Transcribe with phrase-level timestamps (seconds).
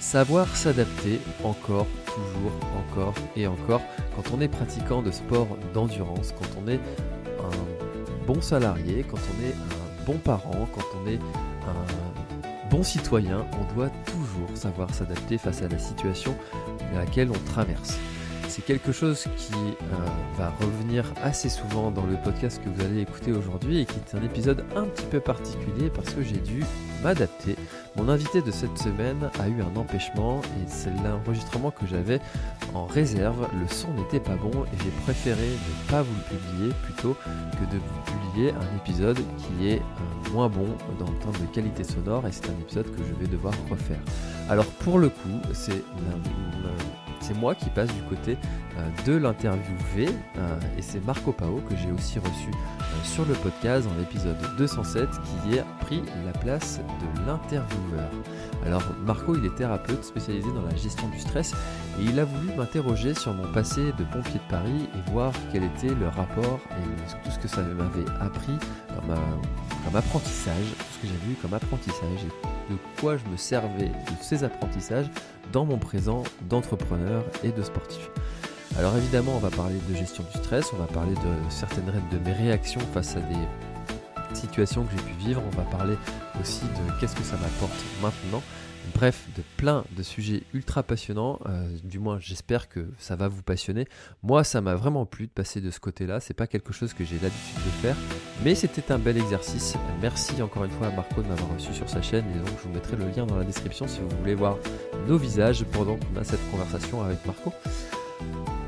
[0.00, 3.82] Savoir s'adapter encore, toujours, encore et encore
[4.14, 6.80] quand on est pratiquant de sport d'endurance, quand on est
[7.40, 11.18] un bon salarié, quand on est un bon parent, quand on est
[11.66, 16.34] un bon citoyen, on doit toujours savoir s'adapter face à la situation
[16.94, 17.98] à laquelle on traverse.
[18.48, 19.96] C'est quelque chose qui euh,
[20.36, 24.18] va revenir assez souvent dans le podcast que vous allez écouter aujourd'hui et qui est
[24.18, 26.64] un épisode un petit peu particulier parce que j'ai dû
[27.02, 27.56] m'adapter.
[27.96, 32.20] Mon invité de cette semaine a eu un empêchement et c'est l'enregistrement que j'avais
[32.74, 33.48] en réserve.
[33.60, 37.74] Le son n'était pas bon et j'ai préféré ne pas vous le publier plutôt que
[37.74, 41.84] de vous publier un épisode qui est euh, moins bon dans le temps de qualité
[41.84, 44.00] sonore et c'est un épisode que je vais devoir refaire.
[44.48, 45.82] Alors pour le coup, c'est
[47.20, 48.36] c'est moi qui passe du côté
[48.76, 53.34] euh, de l'interviewé euh, et c'est Marco Pao que j'ai aussi reçu euh, sur le
[53.34, 58.10] podcast dans l'épisode 207 qui a pris la place de l'intervieweur.
[58.64, 61.52] Alors Marco il est thérapeute spécialisé dans la gestion du stress
[62.00, 65.64] et il a voulu m'interroger sur mon passé de pompier de Paris et voir quel
[65.64, 68.56] était le rapport et tout ce que ça m'avait appris
[68.88, 69.14] comme,
[69.84, 73.88] comme apprentissage, tout ce que j'ai vu comme apprentissage et de quoi je me servais
[73.88, 75.10] de ces apprentissages
[75.52, 78.10] dans mon présent d'entrepreneur et de sportif.
[78.78, 82.18] Alors évidemment, on va parler de gestion du stress, on va parler de certaines de
[82.24, 85.94] mes réactions face à des situations que j'ai pu vivre, on va parler
[86.40, 88.42] aussi de qu'est-ce que ça m'apporte maintenant.
[88.94, 91.38] Bref, de plein de sujets ultra passionnants.
[91.46, 93.86] Euh, du moins, j'espère que ça va vous passionner.
[94.22, 96.20] Moi, ça m'a vraiment plu de passer de ce côté-là.
[96.20, 97.96] C'est pas quelque chose que j'ai l'habitude de faire,
[98.44, 99.76] mais c'était un bel exercice.
[100.00, 102.24] Merci encore une fois à Marco de m'avoir reçu sur sa chaîne.
[102.34, 104.56] Et donc, je vous mettrai le lien dans la description si vous voulez voir
[105.06, 107.52] nos visages pendant qu'on cette conversation avec Marco.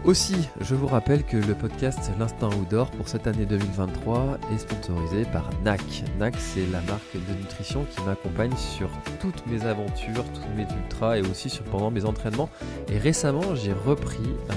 [0.07, 5.27] Aussi, je vous rappelle que le podcast L'Instinct Outdoor pour cette année 2023 est sponsorisé
[5.27, 5.83] par NAC.
[6.19, 8.89] NAC, c'est la marque de nutrition qui m'accompagne sur
[9.21, 12.49] toutes mes aventures, tous mes ultras et aussi sur, pendant mes entraînements.
[12.89, 14.55] Et récemment, j'ai repris euh,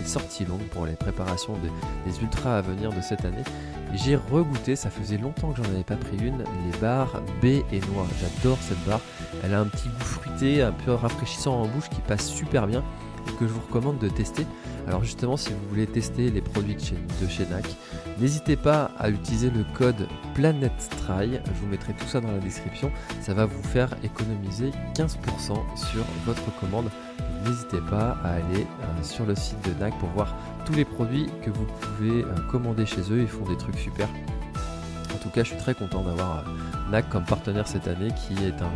[0.00, 1.54] les sorties longues pour les préparations
[2.06, 3.44] des, ultras à venir de cette année.
[3.94, 7.80] J'ai regoûté, ça faisait longtemps que j'en avais pas pris une, les barres B et
[7.92, 8.08] noix.
[8.20, 9.00] J'adore cette barre.
[9.44, 12.82] Elle a un petit goût fruité, un peu rafraîchissant en bouche qui passe super bien
[13.32, 14.46] que je vous recommande de tester.
[14.86, 17.64] Alors justement, si vous voulez tester les produits de chez, NAC,
[18.18, 21.32] n'hésitez pas à utiliser le code PlanetStry.
[21.44, 22.90] Je vous mettrai tout ça dans la description.
[23.20, 25.08] Ça va vous faire économiser 15%
[25.76, 26.90] sur votre commande.
[27.44, 30.34] N'hésitez pas à aller euh, sur le site de NAC pour voir
[30.64, 33.20] tous les produits que vous pouvez euh, commander chez eux.
[33.20, 34.08] Ils font des trucs super.
[35.14, 38.34] En tout cas, je suis très content d'avoir euh, NAC comme partenaire cette année qui
[38.44, 38.70] est un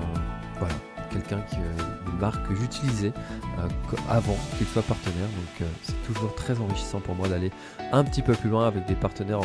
[0.58, 0.74] voilà,
[1.12, 3.12] quelqu'un qui euh, une marque que j'utilisais
[3.58, 5.26] euh, avant qu'il soit partenaire.
[5.26, 7.50] Donc euh, c'est toujours très enrichissant pour moi d'aller
[7.92, 9.40] un petit peu plus loin avec des partenaires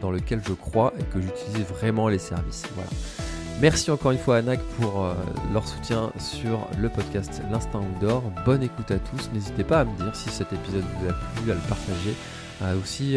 [0.00, 2.64] dans lesquels je crois et que j'utilise vraiment les services.
[2.74, 2.90] Voilà.
[3.60, 5.06] Merci encore une fois à NAC pour
[5.52, 8.22] leur soutien sur le podcast L'Instinct Outdoor.
[8.44, 9.30] Bonne écoute à tous.
[9.32, 12.14] N'hésitez pas à me dire si cet épisode vous a plu, à le partager.
[12.82, 13.16] aussi,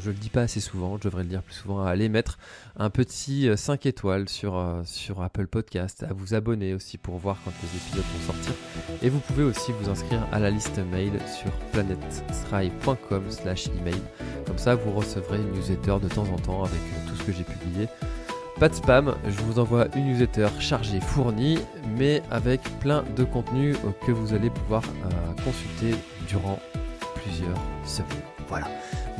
[0.00, 2.38] je le dis pas assez souvent, je devrais le dire plus souvent, à aller mettre
[2.76, 7.16] un petit 5 euh, étoiles sur, euh, sur Apple Podcast, à vous abonner aussi pour
[7.18, 8.54] voir quand les épisodes vont sortir.
[9.02, 14.00] Et vous pouvez aussi vous inscrire à la liste mail sur planetstry.com slash email.
[14.46, 17.32] Comme ça, vous recevrez une newsletter de temps en temps avec euh, tout ce que
[17.32, 17.88] j'ai publié.
[18.58, 21.58] Pas de spam, je vous envoie une newsletter chargée, fournie,
[21.96, 23.74] mais avec plein de contenu
[24.06, 24.82] que vous allez pouvoir
[25.42, 25.96] consulter
[26.28, 26.60] durant
[27.14, 28.22] plusieurs semaines.
[28.48, 28.68] Voilà.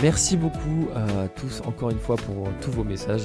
[0.03, 3.23] Merci beaucoup à tous encore une fois pour tous vos messages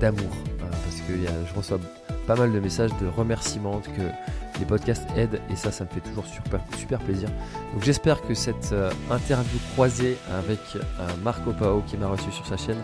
[0.00, 0.30] d'amour.
[0.62, 1.78] Euh, parce que je reçois
[2.26, 6.00] pas mal de messages de remerciements que les podcasts aident et ça, ça me fait
[6.00, 7.28] toujours super, super plaisir.
[7.74, 10.80] Donc j'espère que cette euh, interview croisée avec euh,
[11.22, 12.82] Marco Pao qui m'a reçu sur sa chaîne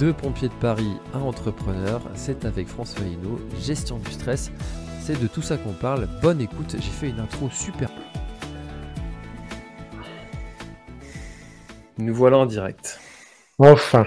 [0.00, 4.50] de pompiers de Paris à entrepreneur, c'est avec François Hinault, gestion du stress.
[5.00, 6.08] C'est de tout ça qu'on parle.
[6.20, 7.88] Bonne écoute, j'ai fait une intro super
[12.06, 13.00] Nous voilà en direct.
[13.58, 14.06] Enfin,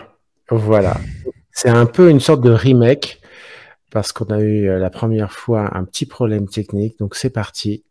[0.49, 0.95] voilà.
[1.51, 3.19] C'est un peu une sorte de remake
[3.91, 6.97] parce qu'on a eu la première fois un petit problème technique.
[6.97, 7.83] Donc c'est parti.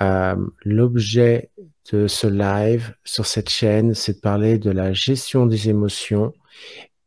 [0.00, 1.50] Euh, L'objet
[1.90, 6.32] de ce live sur cette chaîne, c'est de parler de la gestion des émotions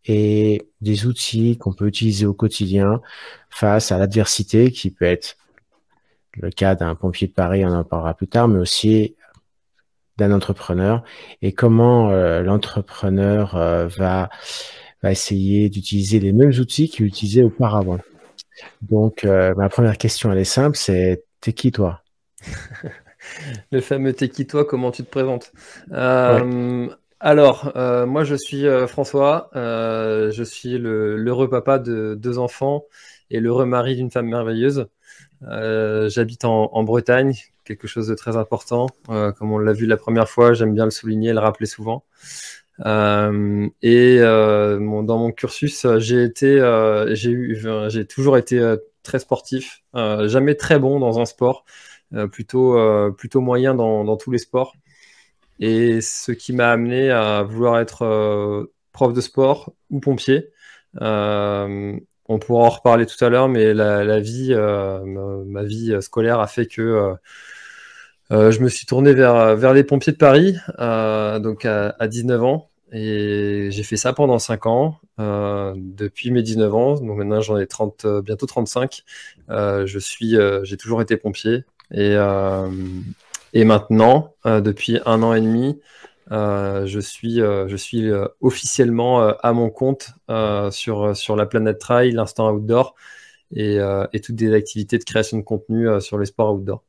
[0.03, 2.99] et des outils qu'on peut utiliser au quotidien
[3.49, 5.37] face à l'adversité qui peut être
[6.33, 9.15] le cas d'un pompier de Paris, on en parlera plus tard, mais aussi
[10.17, 11.03] d'un entrepreneur
[11.41, 14.29] et comment euh, l'entrepreneur euh, va,
[15.03, 17.99] va essayer d'utiliser les mêmes outils qu'il utilisait auparavant.
[18.81, 22.01] Donc, euh, ma première question, elle est simple, c'est t'es qui toi?
[23.71, 25.51] Le fameux t'es qui toi, comment tu te présentes?
[27.21, 32.85] Alors, moi je suis François, je suis l'heureux papa de deux enfants
[33.31, 34.87] et l'heureux mari d'une femme merveilleuse.
[35.41, 37.33] J'habite en, en, Bretagne,
[37.65, 38.87] quelque chose de très important.
[39.09, 41.65] Euh, comme on l'a vu la première fois, j'aime bien le souligner et le rappeler
[41.65, 42.05] souvent.
[42.85, 46.59] Euh, et euh, dans mon cursus, j'ai été,
[47.13, 51.65] j'ai eu, j'ai toujours été très sportif, jamais très bon dans un sport,
[52.31, 52.77] plutôt,
[53.13, 54.75] plutôt moyen dans, tous les sports.
[55.59, 60.49] Et ce qui m'a amené à vouloir être prof de sport ou pompier.
[61.01, 66.67] on pourra en reparler tout à l'heure, mais la, vie, ma, vie scolaire a fait
[66.67, 67.15] que
[68.31, 73.69] je me suis tourné vers, les pompiers de Paris, euh, donc à, 19 ans, et
[73.71, 77.67] j'ai fait ça pendant 5 ans, euh, depuis mes 19 ans, donc maintenant j'en ai
[77.67, 79.03] 30, bientôt 35.
[79.49, 82.15] je suis, j'ai toujours été pompier, et,
[83.63, 85.79] maintenant, depuis un an et demi,
[86.31, 87.41] je suis,
[88.41, 90.09] officiellement à mon compte
[90.71, 92.95] sur, la planète Trail, l'instant outdoor,
[93.55, 93.77] et,
[94.13, 96.83] et toutes des activités de création de contenu sur les sports outdoor.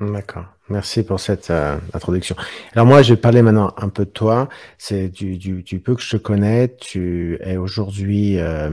[0.00, 0.46] D'accord.
[0.70, 2.34] Merci pour cette euh, introduction.
[2.72, 4.48] Alors moi, je vais parler maintenant un peu de toi.
[4.78, 6.74] C'est du, du, du, peu que je te connais.
[6.76, 8.70] Tu es aujourd'hui euh,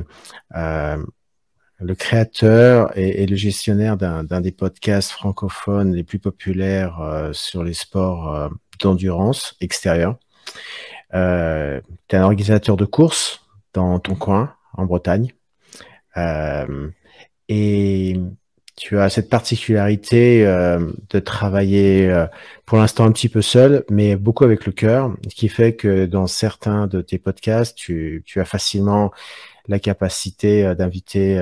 [0.55, 0.97] euh,
[1.79, 7.73] le créateur et, le gestionnaire d'un des podcasts francophones les plus populaires euh, sur les
[7.73, 8.49] sports euh,
[8.79, 10.17] d'endurance extérieure.
[11.11, 15.33] tu es un organisateur de courses dans ton coin, en Bretagne.
[17.49, 18.19] et
[18.79, 20.79] tu as cette particularité euh,
[21.09, 22.25] de travailler euh,
[22.65, 26.27] pour l'instant un petit peu seul, mais beaucoup avec le cœur, qui fait que dans
[26.27, 29.11] certains de tes podcasts, tu, tu as facilement
[29.67, 31.35] la capacité euh, d'inviter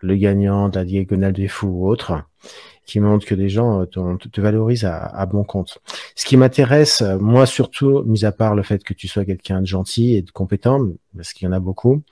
[0.00, 2.22] le gagnant de la diagonale des fous ou autre
[2.84, 5.78] qui montre que les gens euh, te, valorisent à, bon compte.
[6.14, 9.60] Ce qui m'intéresse, euh, moi surtout, mis à part le fait que tu sois quelqu'un
[9.60, 10.80] de gentil et de compétent,
[11.16, 12.02] parce qu'il y en a beaucoup,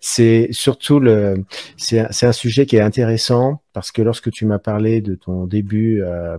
[0.00, 1.44] c'est surtout le,
[1.76, 6.02] c'est un sujet qui est intéressant parce que lorsque tu m'as parlé de ton début
[6.02, 6.38] euh,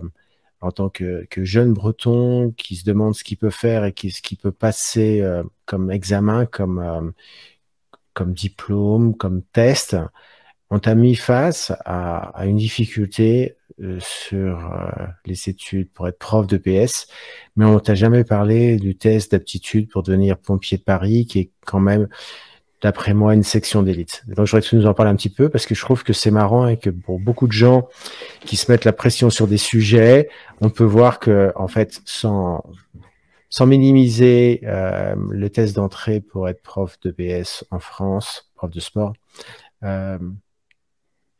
[0.60, 4.38] en tant que, jeune breton qui se demande ce qu'il peut faire et ce qu'il
[4.38, 5.22] peut passer
[5.66, 7.12] comme examen, comme,
[8.14, 9.96] comme diplôme, comme test,
[10.70, 16.18] on t'a mis face à, à, une difficulté euh, sur euh, les études pour être
[16.18, 17.06] prof de PS,
[17.56, 21.50] mais on t'a jamais parlé du test d'aptitude pour devenir pompier de Paris, qui est
[21.64, 22.08] quand même,
[22.82, 24.24] d'après moi, une section d'élite.
[24.28, 26.12] Donc, j'aurais que tu nous en parles un petit peu parce que je trouve que
[26.12, 27.88] c'est marrant et que pour beaucoup de gens
[28.40, 30.28] qui se mettent la pression sur des sujets,
[30.60, 32.64] on peut voir que, en fait, sans
[33.48, 38.80] sans minimiser euh, le test d'entrée pour être prof de PS en France, prof de
[38.80, 39.12] sport,
[39.82, 40.18] euh,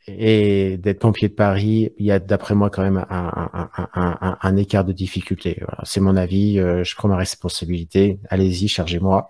[0.08, 4.92] et d'être pompier de Paris, il y a d'après moi quand même un, écart de
[4.92, 5.60] difficulté.
[5.82, 8.20] C'est mon avis, euh, je prends ma responsabilité.
[8.28, 9.28] Allez-y, chargez-moi.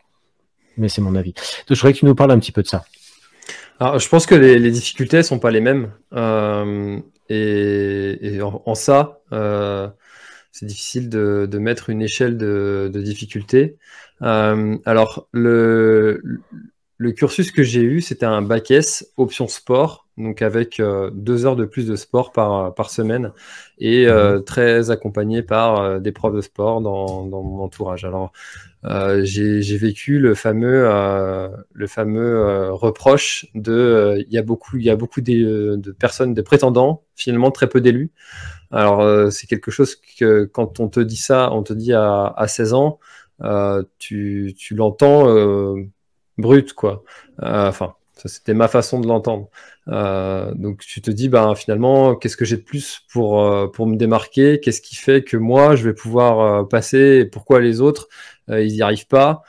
[0.77, 1.33] Mais c'est mon avis.
[1.33, 2.85] Donc je voudrais que tu nous parles un petit peu de ça.
[3.81, 5.93] Alors, je pense que les, difficultés sont pas les mêmes.
[6.13, 6.99] Euh,
[7.31, 9.89] et, en, ça, euh,
[10.53, 13.77] c'est difficile de, mettre une échelle de, de difficulté.
[14.21, 16.21] Alors, le,
[16.99, 21.45] le cursus que j'ai eu, c'était un bac S, option sport donc avec euh, deux
[21.45, 23.33] heures de plus de sport par, par semaine
[23.79, 24.45] et euh, mhm.
[24.45, 28.05] très accompagné par euh, des profs de sport dans, dans mon entourage.
[28.05, 28.33] Alors
[29.23, 30.89] j'ai vécu le fameux,
[31.73, 36.35] le fameux reproche de il y a beaucoup, il y a beaucoup de, de, personnes,
[36.35, 38.13] de prétendants, finalement très peu d'élus.
[38.71, 42.47] Alors c'est quelque chose que quand on te dit ça, on te dit à, à
[42.47, 43.01] 16 ans,
[43.99, 45.75] tu, tu l'entends
[46.39, 47.03] brut quoi.
[47.43, 49.51] Enfin c'était ma façon de l'entendre.
[49.89, 53.97] Euh, donc, tu te dis, ben, finalement, qu'est-ce que j'ai de plus pour, euh, me
[53.97, 54.61] démarquer?
[54.61, 57.21] Qu'est-ce qui fait que moi, je vais pouvoir euh, passer?
[57.21, 58.09] Et pourquoi les autres,
[58.49, 59.43] ils n'y arrivent pas?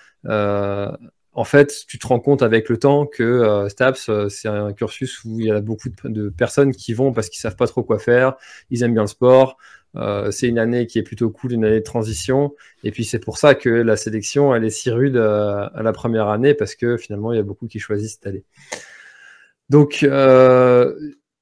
[1.33, 5.39] En fait, tu te rends compte avec le temps que STAPS, c'est un cursus où
[5.39, 7.99] il y a beaucoup de, de personnes qui vont parce qu'ils savent pas trop quoi
[7.99, 8.33] faire,
[8.71, 9.57] ils aiment bien le sport,
[10.31, 12.53] c'est une année qui est plutôt cool, une année de transition.
[12.83, 16.27] Et puis c'est pour ça que la sélection, elle est si rude à, la première
[16.27, 18.43] année, parce que finalement, il y a beaucoup qui choisissent année.
[19.69, 20.05] Donc,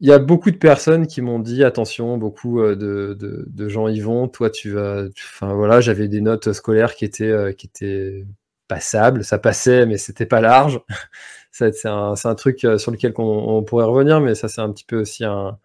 [0.02, 4.00] il y a beaucoup de personnes qui m'ont dit attention, beaucoup de, de, gens y
[4.00, 4.28] vont.
[4.28, 5.06] Toi, tu vas.
[5.34, 8.26] Enfin voilà, j'avais des notes scolaires qui étaient,
[8.68, 9.24] passables.
[9.24, 10.82] Ça passait, mais c'était pas large.
[11.52, 15.24] c'est un, truc sur lequel on, pourrait revenir, mais ça, c'est un petit peu aussi
[15.24, 15.58] un,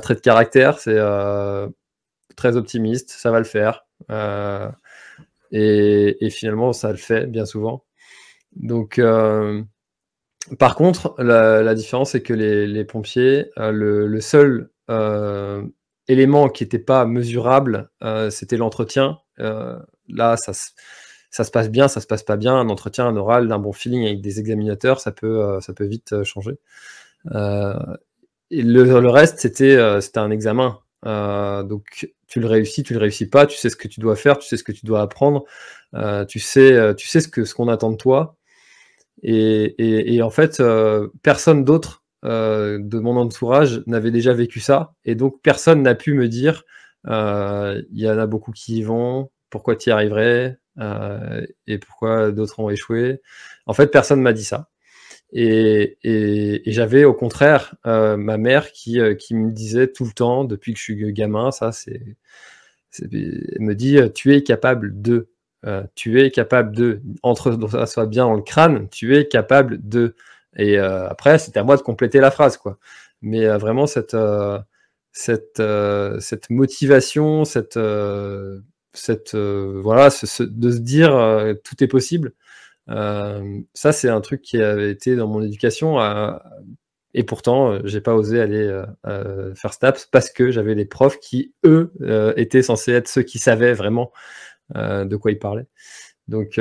[0.00, 0.78] trait de caractère.
[2.34, 3.86] Très optimiste, ça va le faire.
[4.10, 4.70] Euh,
[5.52, 7.84] et, finalement, ça le fait bien souvent.
[8.56, 9.62] Donc, euh,
[10.58, 14.70] par contre, la, différence, c'est que les, pompiers, euh, le, seul
[16.08, 17.90] élément qui n'était pas mesurable,
[18.30, 19.18] c'était l'entretien.
[19.38, 22.54] là, ça, se passe bien, ça se passe pas bien.
[22.54, 26.58] Un entretien, un oral, d'un bon feeling avec des examinateurs, ça peut, vite changer.
[27.24, 28.00] le,
[28.50, 30.82] le reste, c'était un examen.
[31.04, 34.16] Euh, donc tu le réussis, tu le réussis pas, tu sais ce que tu dois
[34.16, 35.44] faire, tu sais ce que tu dois apprendre,
[35.94, 38.36] euh, tu sais, euh, tu sais ce que ce qu'on attend de toi.
[39.22, 40.62] Et, en fait,
[41.22, 46.28] personne d'autre de mon entourage n'avait déjà vécu ça, et donc personne n'a pu me
[46.28, 46.64] dire
[47.06, 50.58] il y en a beaucoup qui y vont, pourquoi tu y arriverais
[51.66, 53.20] et pourquoi d'autres ont échoué.
[53.66, 54.68] En fait, personne m'a dit ça.
[55.32, 60.44] Et, j'avais au contraire euh, ma mère qui, euh, qui me disait tout le temps,
[60.44, 62.16] depuis que je suis gamin, ça c'est,
[63.00, 65.28] elle me dit, tu es capable de,
[65.66, 69.78] euh, tu es capable de, entre ça soit bien dans le crâne, tu es capable
[69.88, 70.14] de.
[70.58, 72.78] Et après, c'était à moi de compléter la phrase, quoi.
[73.22, 74.16] Mais vraiment cette
[75.12, 75.62] cette
[76.20, 77.78] cette motivation, cette
[78.92, 82.34] cette voilà, de se dire tout est possible.
[82.92, 85.98] Euh, ça, c'est un truc qui avait été dans mon éducation.
[87.14, 91.18] et pourtant, euh, j'ai pas osé aller euh, faire STAPS parce que j'avais des profs
[91.18, 91.92] qui, eux,
[92.36, 94.12] étaient censés être ceux qui savaient vraiment
[94.74, 95.68] de quoi ils parlaient.
[96.28, 96.58] Donc,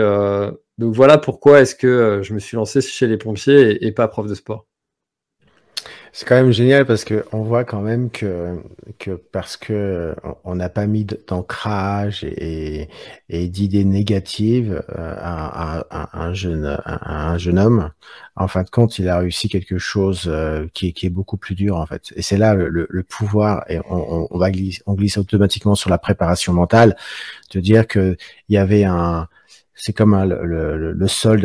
[0.78, 4.28] donc voilà pourquoi est-ce que je me suis lancé chez les pompiers et pas prof
[4.28, 4.68] de sport.
[6.14, 8.62] C'est quand même génial parce que on voit quand même que,
[9.00, 12.90] que parce que euh, on n'a pas mis d'ancrage et,
[13.30, 17.92] et, d'idées négatives euh, à, un jeune, à, un jeune homme,
[18.36, 21.78] en fin de compte, il a réussi quelque chose euh, qui, est, beaucoup plus dur
[21.78, 22.12] en fait.
[22.18, 25.98] Et c'est là le, pouvoir et on, on, va glisser, on glisse automatiquement sur la
[25.98, 26.98] préparation mentale,
[27.54, 28.18] de dire que
[28.50, 29.30] il y avait un
[29.74, 31.42] c'est comme le, le, sol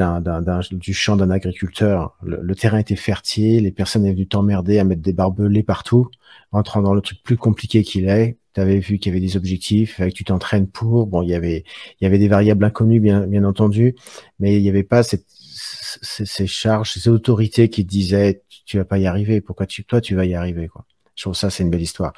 [0.73, 2.17] du champ d'un agriculteur.
[2.23, 6.09] Le, terrain était fertile, les personnes avaient dû t'emmerder à mettre des barbelés partout,
[6.53, 8.39] entrant dans le truc plus compliqué qu'il est.
[8.55, 11.07] Tu avais vu qu'il y avait des objectifs, que tu t'entraînes pour.
[11.07, 11.65] Bon, il y avait,
[12.01, 13.95] il y avait des variables inconnues, bien, bien entendu,
[14.41, 18.99] mais il n'y avait pas cette, ces, charges, ces autorités qui disaient tu vas pas
[18.99, 19.41] y arriver.
[19.41, 20.85] Pourquoi tu, toi, tu vas y arriver, quoi?
[21.15, 22.13] Je trouve ça, c'est une belle histoire.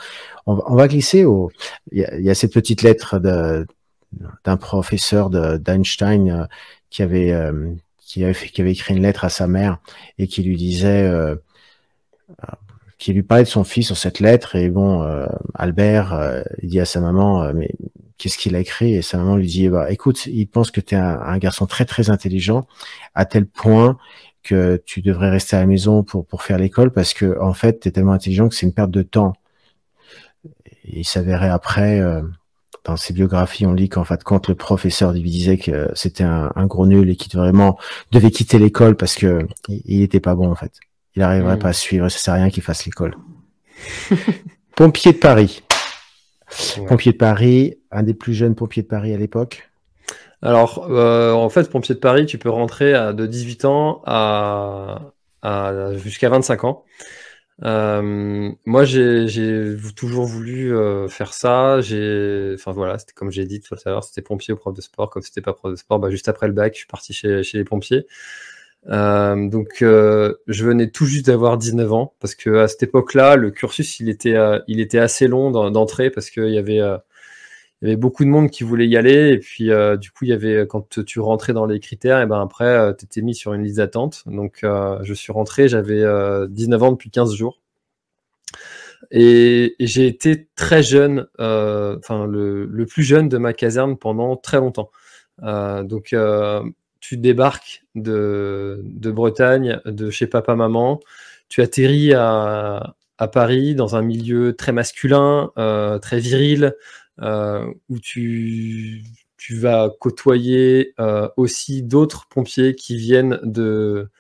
[0.47, 1.51] On va, on va glisser au.
[1.93, 3.65] Il y, y a cette petite lettre de,
[4.45, 6.45] d'un professeur d'Einstein euh,
[6.91, 9.79] qui avait euh, qui avait qui avait écrit une lettre à sa mère
[10.19, 11.37] et qui lui disait euh,
[12.97, 14.57] qui lui parlait de son fils sur cette lettre.
[14.57, 15.07] Et bon
[15.55, 17.71] Albert il dit à sa maman mais
[18.17, 18.95] qu'est-ce qu'il a écrit?
[18.95, 21.85] Et sa maman lui dit bah écoute il pense que tu es un, garçon très
[21.85, 22.67] très intelligent
[23.15, 23.99] à tel point
[24.43, 27.81] que tu devrais rester à la maison pour pour faire l'école parce que en fait
[27.81, 29.35] tu es tellement intelligent que c'est une perte de temps.
[30.85, 32.01] Et il s'avérait après
[32.85, 36.67] dans ses biographies, on lit qu'en fait, quand le professeur lui disait que c'était un,
[36.67, 37.79] gros nul et qu'il vraiment
[38.13, 40.73] devait quitter l'école parce que il n'était pas bon en fait.
[41.15, 41.61] Il n'arriverait mm.
[41.61, 43.17] pas à suivre, ça sert à rien qu'il fasse l'école.
[44.77, 45.63] pompier de Paris.
[46.87, 49.69] Pompier de Paris, un des plus jeunes pompiers de Paris à l'époque.
[50.41, 55.13] Alors, euh, en fait, pompier de Paris, tu peux rentrer à, de 18 ans à,
[55.43, 56.85] à jusqu'à 25 ans.
[57.65, 61.79] Euh, moi, j'ai toujours voulu euh, faire ça.
[61.79, 65.11] Enfin voilà, c'était comme j'ai dit tout à l'heure, c'était pompier ou prof de sport.
[65.11, 67.43] Comme c'était pas prof de sport, bah, juste après le bac, je suis parti chez,
[67.43, 68.07] chez les pompiers.
[68.89, 73.37] Euh, donc, euh, je venais tout juste d'avoir 19 ans parce que à cette époque-là,
[73.37, 76.81] le cursus il était, euh, il était assez long d'entrée parce qu'il y avait
[77.81, 79.31] il y avait beaucoup de monde qui voulait y aller.
[79.31, 82.27] Et puis euh, du coup il y avait quand tu rentrais dans les critères et
[82.27, 84.25] ben après euh, tu étais mis sur une liste d'attente.
[84.27, 86.05] Donc euh, je suis rentré j'avais
[86.49, 87.61] 19 ans depuis 15 jours.
[89.13, 94.59] Et, j'ai été très jeune enfin le, le, plus jeune de ma caserne pendant très
[94.59, 94.91] longtemps.
[95.41, 96.15] Donc
[97.01, 100.99] tu débarques de, de, Bretagne de chez papa maman.
[101.49, 105.53] Tu atterris à, à Paris dans un milieu très masculin
[106.03, 106.75] très viril
[107.21, 109.03] où tu,
[109.39, 114.11] tu vas côtoyer euh, aussi d'autres pompiers qui viennent de,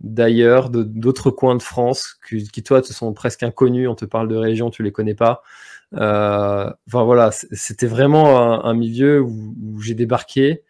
[0.00, 3.88] d'ailleurs, d'autres coins de France qui, toi, te sont presque inconnus.
[3.88, 5.42] On te parle de régions, tu les connais pas.
[5.94, 10.62] Euh, enfin voilà, c'était vraiment un, milieu où, j'ai débarqué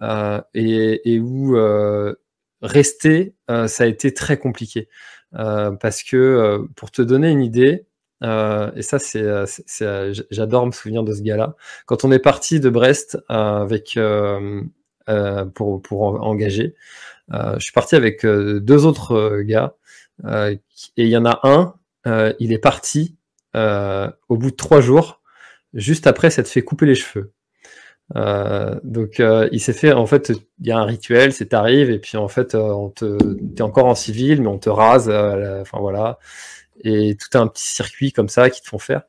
[0.00, 2.14] euh, et, où euh,
[2.62, 4.88] rester, ça a été très compliqué.
[5.32, 7.86] parce que pour te donner une idée,
[8.22, 9.24] et ça, c'est,
[10.30, 11.56] j'adore me souvenir de ce gars-là.
[11.86, 13.98] Quand on est parti de Brest avec
[15.54, 16.74] pour, pour engager,
[17.32, 19.74] je suis parti avec deux autres gars
[20.26, 20.58] et
[20.96, 21.74] il y en a un,
[22.38, 23.16] il est parti
[23.54, 25.20] euh, au bout de trois jours,
[25.74, 27.32] juste après s'être fait couper les cheveux.
[28.16, 31.88] Euh, donc euh, il s'est fait en fait il y a un rituel c'est t'arrives
[31.90, 33.16] et puis en fait on te
[33.54, 36.18] t'es encore en civil mais on te rase enfin voilà
[36.80, 39.02] et tout un petit circuit comme ça qui te font faire.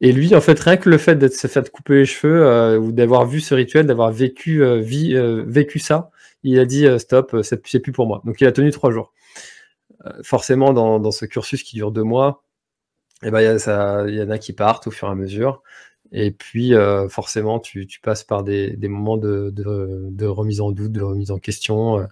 [0.00, 2.92] Et lui en fait rien que le fait d'être se fait couper les cheveux ou
[2.92, 4.62] d'avoir vu ce rituel d'avoir vécu
[5.44, 6.10] vécu ça
[6.44, 8.22] il a dit stop c'est plus pour moi.
[8.24, 9.12] Donc il a tenu trois jours.
[10.22, 12.44] Forcément dans, ce cursus qui dure deux mois
[13.22, 15.62] et ben, il y, en a qui partent au fur et à mesure.
[16.12, 21.30] Et puis, euh, forcément, tu, passes par des, moments de, remise en doute, de remise
[21.30, 22.00] en question.
[22.00, 22.06] Euh,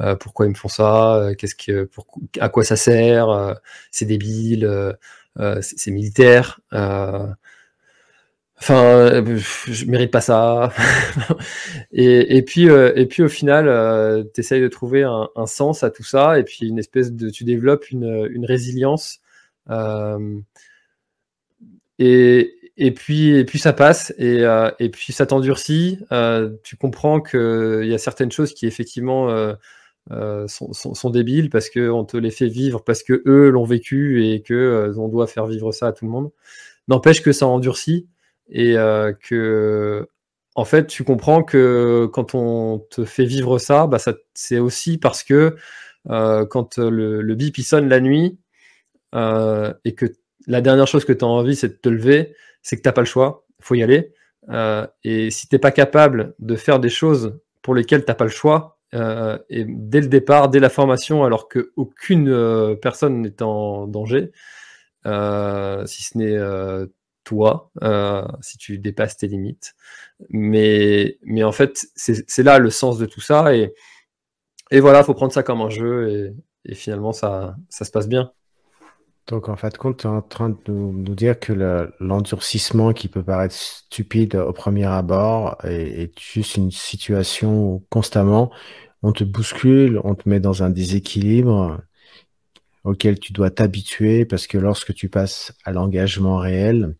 [0.00, 1.88] euh, pourquoi ils me font ça Qu'est-ce que,
[2.40, 3.56] à quoi ça sert
[3.90, 4.94] C'est débile.
[5.60, 6.60] c'est militaire.
[8.58, 9.22] Enfin,
[9.66, 10.72] je mérite pas ça.
[11.92, 16.38] et, puis, et puis, au final, tu essayes de trouver un, sens à tout ça.
[16.38, 19.20] Et puis, une espèce de, tu développes une, une résilience
[19.70, 20.40] euh,
[21.98, 25.98] et, et, puis, et puis ça passe, et, euh, et puis ça t'endurcit.
[26.12, 29.28] Euh, tu comprends qu'il y a certaines choses qui effectivement
[30.46, 34.42] sont, sont, débiles parce qu'on te les fait vivre, parce que eux l'ont vécu et
[34.42, 36.30] que on doit faire vivre ça à tout le monde.
[36.88, 38.06] N'empêche que ça endurcit
[38.50, 40.08] et que
[40.54, 44.98] en fait, tu comprends que quand on te fait vivre ça, bah ça c'est aussi
[44.98, 45.56] parce que
[46.06, 48.38] quand le, le bip sonne la nuit,
[49.14, 50.06] euh, et que
[50.46, 52.34] la dernière chose que tu as envie, c'est de te lever,
[52.66, 54.12] c'est que tu n'as pas le choix, faut y aller.
[54.48, 58.16] Euh, et si tu n'es pas capable de faire des choses pour lesquelles tu n'as
[58.16, 63.40] pas le choix, euh, et dès le départ, dès la formation, alors qu'aucune personne n'est
[63.40, 64.32] en danger,
[65.04, 66.88] si ce n'est
[67.22, 67.70] toi,
[68.40, 69.76] si tu dépasses tes limites.
[70.30, 73.54] Mais, mais en fait, c'est là le sens de tout ça.
[73.54, 73.74] Et,
[74.72, 76.08] et voilà, il faut prendre ça comme un jeu.
[76.10, 78.32] Et, et finalement, ça se passe bien.
[79.28, 81.52] Donc, en fait, compte, tu es en train de nous, dire que
[81.98, 88.52] l'endurcissement qui peut paraître stupide au premier abord est, juste une situation où constamment
[89.02, 91.80] on te bouscule, on te met dans un déséquilibre
[92.84, 96.96] auquel tu dois t'habituer parce que lorsque tu passes à l'engagement réel,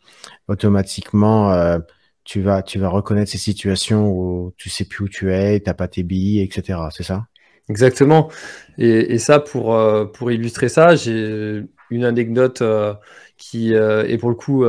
[0.48, 1.78] automatiquement, euh,
[2.24, 5.74] tu vas, tu vas reconnaître ces situations où tu sais plus où tu es, t'as
[5.74, 6.80] pas tes billes, etc.
[6.90, 7.26] C'est ça?
[7.68, 8.30] Exactement.
[8.78, 12.94] Et, ça, pour, euh, pour illustrer ça, j'ai une anecdote euh,
[13.36, 14.64] qui euh, est pour le coup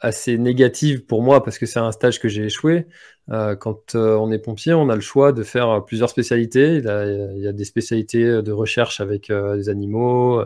[0.00, 2.86] assez négative pour moi parce que c'est un stage que j'ai échoué.
[3.28, 6.76] quand on est pompier, on a le choix de faire plusieurs spécialités.
[6.76, 10.42] Il y a, des spécialités de recherche avec des animaux,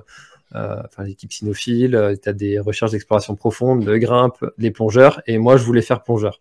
[0.53, 5.23] enfin l'équipe cynophile, tu as des recherches d'exploration profonde, de grimpe, les plongeurs.
[5.27, 6.41] Et moi, je voulais faire plongeur.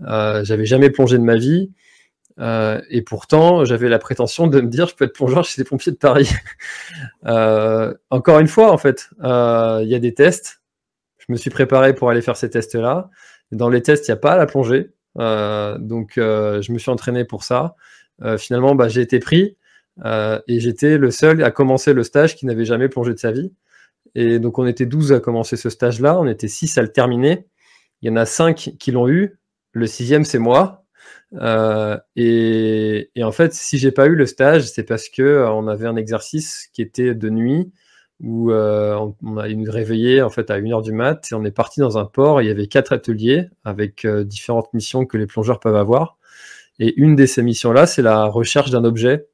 [0.00, 1.70] J'avais jamais plongé de ma vie.
[2.38, 5.64] Euh, et pourtant, j'avais la prétention de me dire, je peux être plongeur chez les
[5.64, 6.30] pompiers de Paris.
[7.26, 10.60] euh, encore une fois, en fait, euh, il y a des tests.
[11.18, 13.10] Je me suis préparé pour aller faire ces tests-là.
[13.52, 14.92] Dans les tests, il n'y a pas la plongée.
[15.18, 17.74] Euh, donc, je me suis entraîné pour ça.
[18.38, 19.56] finalement, bah, j'ai été pris
[20.04, 23.52] et j'étais le seul à commencer le stage qui n'avait jamais plongé de sa vie.
[24.14, 26.18] Et donc, on était 12 à commencer ce stage-là.
[26.18, 27.48] On était 6 à le terminer.
[28.02, 29.38] Il y en a 5 qui l'ont eu.
[29.72, 30.85] Le sixième, c'est moi.
[31.34, 35.68] Euh, et, en fait, si j'ai pas eu le stage, c'est parce que euh, on
[35.68, 37.72] avait un exercice qui était de nuit
[38.20, 41.50] où euh, on, a nous réveillé en fait à 1h du mat et on est
[41.50, 42.40] parti dans un port.
[42.40, 46.16] il y avait quatre ateliers avec différentes missions que les plongeurs peuvent avoir.
[46.78, 49.26] Et une de ces missions-là, c'est la recherche d'un objet,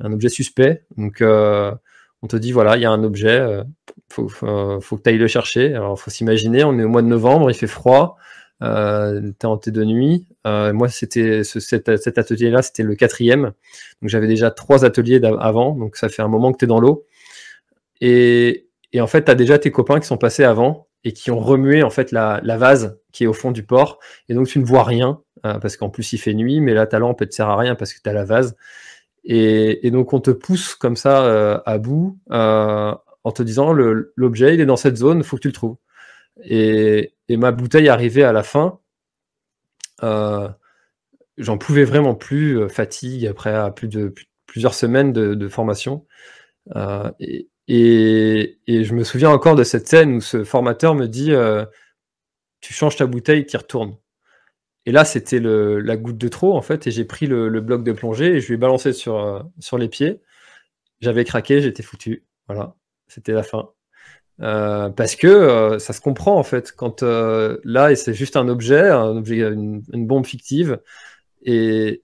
[0.00, 0.84] un objet suspect.
[0.96, 3.62] Donc, on te dit voilà, il y a un objet,
[4.08, 5.74] faut, faut, faut que tu ailles le chercher.
[5.74, 8.16] Alors, faut s'imaginer, on est au mois de novembre, il fait froid
[8.62, 10.26] euh, tenté de nuit.
[10.46, 13.52] Euh, moi, c'était ce, cet, atelier-là, c'était le quatrième.
[14.00, 16.80] Donc j'avais déjà trois ateliers avant, donc ça fait un moment que tu es dans
[16.80, 17.06] l'eau.
[18.00, 21.30] Et, et, en fait, tu as déjà tes copains qui sont passés avant et qui
[21.30, 23.98] ont remué en fait la, la vase qui est au fond du port.
[24.28, 26.86] Et donc tu ne vois rien, euh, parce qu'en plus il fait nuit, mais là
[26.86, 28.56] ta lampe ne te sert à rien parce que tu as la vase.
[29.24, 32.92] Et, et, donc on te pousse comme ça euh, à bout euh,
[33.24, 35.76] en te disant l'objet il est dans cette zone, il faut que tu le trouves.
[36.44, 38.80] Et, ma bouteille arrivait à la fin.
[40.02, 40.48] Euh,
[41.38, 43.72] j'en pouvais vraiment plus, euh, fatigue après
[44.46, 46.06] plusieurs semaines de, formation.
[47.20, 51.32] Et, et, et, je me souviens encore de cette scène où ce formateur me dit
[52.60, 53.96] Tu changes ta bouteille, tu y retournes.
[54.86, 57.92] Et là, c'était la goutte de trop, en fait, et j'ai pris le, bloc de
[57.92, 60.20] plongée et je lui ai balancé sur les pieds.
[61.00, 62.24] J'avais craqué, j'étais foutu.
[62.46, 62.76] Voilà,
[63.08, 63.70] c'était la fin.
[64.42, 68.48] Euh, parce que euh, ça se comprend en fait quand euh, là c'est juste un
[68.48, 70.80] objet, un objet, une, bombe fictive,
[71.44, 72.02] et,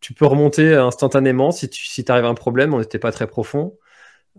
[0.00, 2.72] tu peux remonter instantanément si tu arrives à un problème.
[2.74, 3.76] On n'était pas très profond.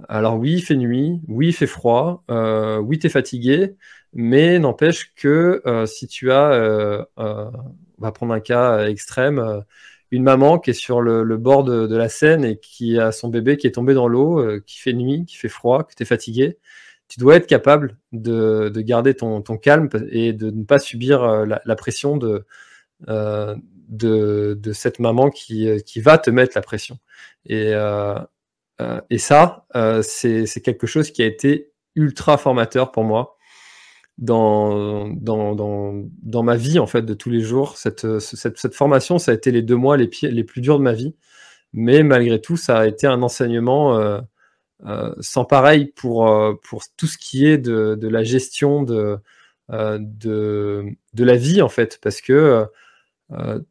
[0.09, 3.75] Alors oui, il fait nuit, oui, il fait froid, oui, tu es fatigué,
[4.13, 7.51] mais n'empêche que si tu as, on
[7.99, 9.63] va prendre un cas extrême,
[10.11, 13.57] une maman qui est sur le, bord de, la Seine et qui a son bébé
[13.57, 16.57] qui est tombé dans l'eau, qui fait nuit, qui fait froid, que tu es fatigué,
[17.07, 21.75] tu dois être capable de, garder ton, calme et de ne pas subir euh, la,
[21.75, 22.19] pression
[23.07, 23.55] euh,
[23.87, 26.97] de, de, cette maman qui, qui, va te mettre la pression.
[27.45, 28.19] Et, euh,
[29.09, 29.65] et ça,
[30.03, 33.37] c'est quelque chose qui a été ultra formateur pour moi
[34.17, 37.77] dans, dans, dans, ma vie en fait de tous les jours.
[37.77, 40.83] Cette, cette, cette, formation, ça a été les deux mois les, les plus durs de
[40.83, 41.15] ma vie.
[41.73, 44.19] Mais malgré tout, ça a été un enseignement euh,
[45.19, 49.17] sans pareil pour, euh, pour tout ce qui est de, de la gestion de,
[49.71, 52.65] euh, de, de, la vie, en fait, parce que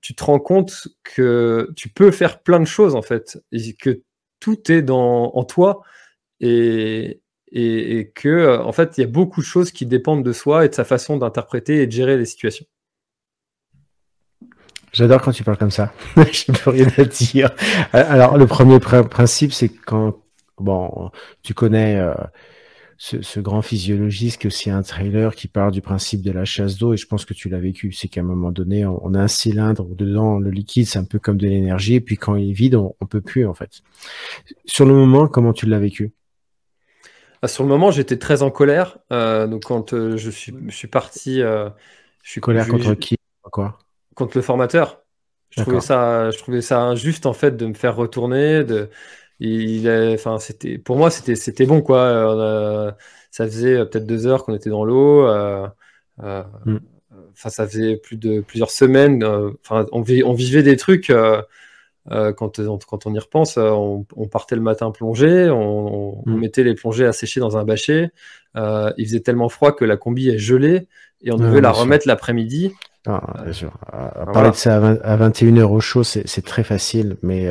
[0.03, 4.03] tu te rends compte que tu peux faire plein de choses, en fait, et que
[4.41, 5.83] tout est dans, en toi,
[6.41, 10.67] et, et, que, en fait, il y a beaucoup de choses qui dépendent de soi
[10.67, 12.67] et de sa façon d'interpréter et de gérer les situations.
[14.93, 15.93] J'adore quand tu parles comme ça.
[16.17, 17.51] Je n'ai rien à dire.
[17.93, 20.26] Alors, le premier principe, c'est quand
[20.59, 21.11] bon,
[21.43, 22.15] tu connais euh,
[22.99, 26.79] ce, grand physiologiste qui est aussi un trailer qui parle du principe de la chasse
[26.79, 27.93] d'eau et je pense que tu l'as vécu.
[27.93, 31.19] C'est qu'à un moment donné, on, a un cylindre dedans, le liquide, c'est un peu
[31.19, 33.83] comme de l'énergie et puis quand il est vide, on, on peut plus en fait.
[34.65, 36.13] Sur le moment, comment tu l'as vécu?
[37.43, 38.99] Ah, Sur le moment, j'étais très en colère.
[39.13, 41.71] Euh, donc quand euh, je suis, je suis parti, je
[42.23, 43.17] suis colère contre qui?
[43.43, 43.79] Quoi?
[44.15, 45.03] Contre le formateur.
[45.51, 48.91] Je trouvais ça, je trouvais ça injuste en fait de me faire retourner, de
[49.41, 52.97] il enfin, c'était, pour moi, c'était, c'était bon, quoi.
[53.31, 55.27] ça faisait peut-être deux heures qu'on était dans l'eau.
[55.27, 55.67] Euh,
[56.23, 56.79] euh, mm.
[57.33, 59.23] Enfin, ça faisait plus de plusieurs semaines.
[59.23, 61.13] Euh, enfin, on, on, vivait des trucs.
[62.09, 66.37] quand, quand on y repense, on, partait le matin plonger, on, mm.
[66.39, 68.09] mettait les plongées à sécher dans un bâché.
[68.55, 70.89] il faisait tellement froid que la combi est gelée
[71.23, 72.73] et on devait la remettre l'après-midi.
[73.09, 73.73] Ah, bien sûr.
[74.33, 77.49] parler de ça à, 21h au chaud, c'est très facile, mais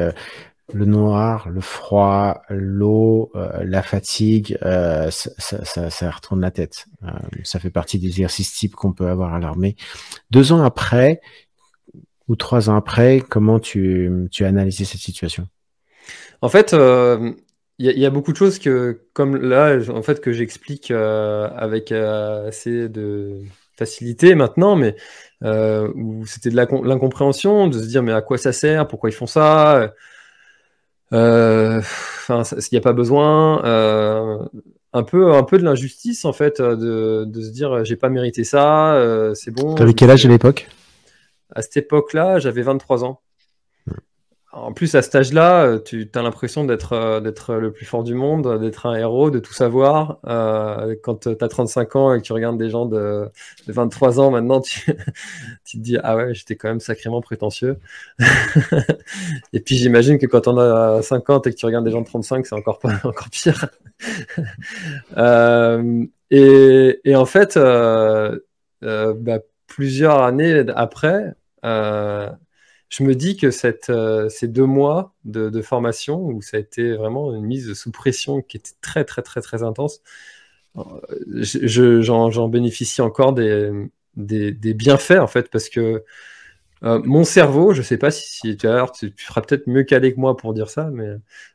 [0.73, 6.87] le noir, le froid, l'eau, euh, la fatigue, euh, ça, ça, ça, retourne la tête.
[7.03, 7.11] Euh,
[7.43, 9.75] ça fait partie des exercices types qu'on peut avoir à l'armée.
[10.31, 11.21] Deux ans après,
[12.27, 15.47] ou trois ans après, comment tu, tu as analysé cette situation?
[16.41, 17.35] En fait, il
[17.91, 22.89] y, y, a beaucoup de choses que, comme là, en fait, que j'explique avec assez
[22.89, 23.41] de
[23.77, 24.95] facilité maintenant, mais
[25.43, 29.27] où c'était de l'incompréhension, de se dire mais à quoi ça sert, pourquoi ils font
[29.27, 29.93] ça?
[31.13, 31.81] Euh,
[32.29, 33.63] il n'y a pas besoin.
[33.65, 34.37] Euh,
[34.93, 38.43] un peu, un peu de l'injustice en fait, de, de se dire j'ai pas mérité
[38.43, 39.75] ça, euh, c'est bon.
[39.75, 40.67] T'avais quel âge à l'époque?
[41.53, 43.21] À cette époque-là, j'avais 23 ans.
[44.55, 48.05] En plus, à cet âge-là, euh, tu as l'impression d'être euh, d'être le plus fort
[48.05, 50.17] du monde, d'être un héros, de tout savoir.
[50.27, 53.29] Euh, quand tu as 35 ans et que tu regardes des gens de,
[53.67, 57.77] de 23 ans, maintenant, tu, te dis Ah ouais, j'étais quand même sacrément prétentieux.
[59.51, 62.07] et puis, j'imagine que quand on a 50 et que tu regardes des gens de
[62.07, 62.79] 35, c'est encore,
[63.31, 63.67] pire.
[66.31, 67.59] et, en fait,
[68.81, 71.35] bah, plusieurs années après,
[72.89, 73.47] je me dis que
[73.89, 78.41] euh, ces deux mois de, formation, où ça a été vraiment une mise sous pression
[78.41, 80.01] qui était très, très, très, très intense,
[80.77, 83.71] euh, j'en bénéficie encore des,
[84.15, 86.03] bienfaits, en fait, parce que
[86.83, 88.67] euh, mon cerveau, je ne sais pas si, tu,
[88.99, 91.07] tu, tu peut-être mieux calé que moi pour dire ça, mais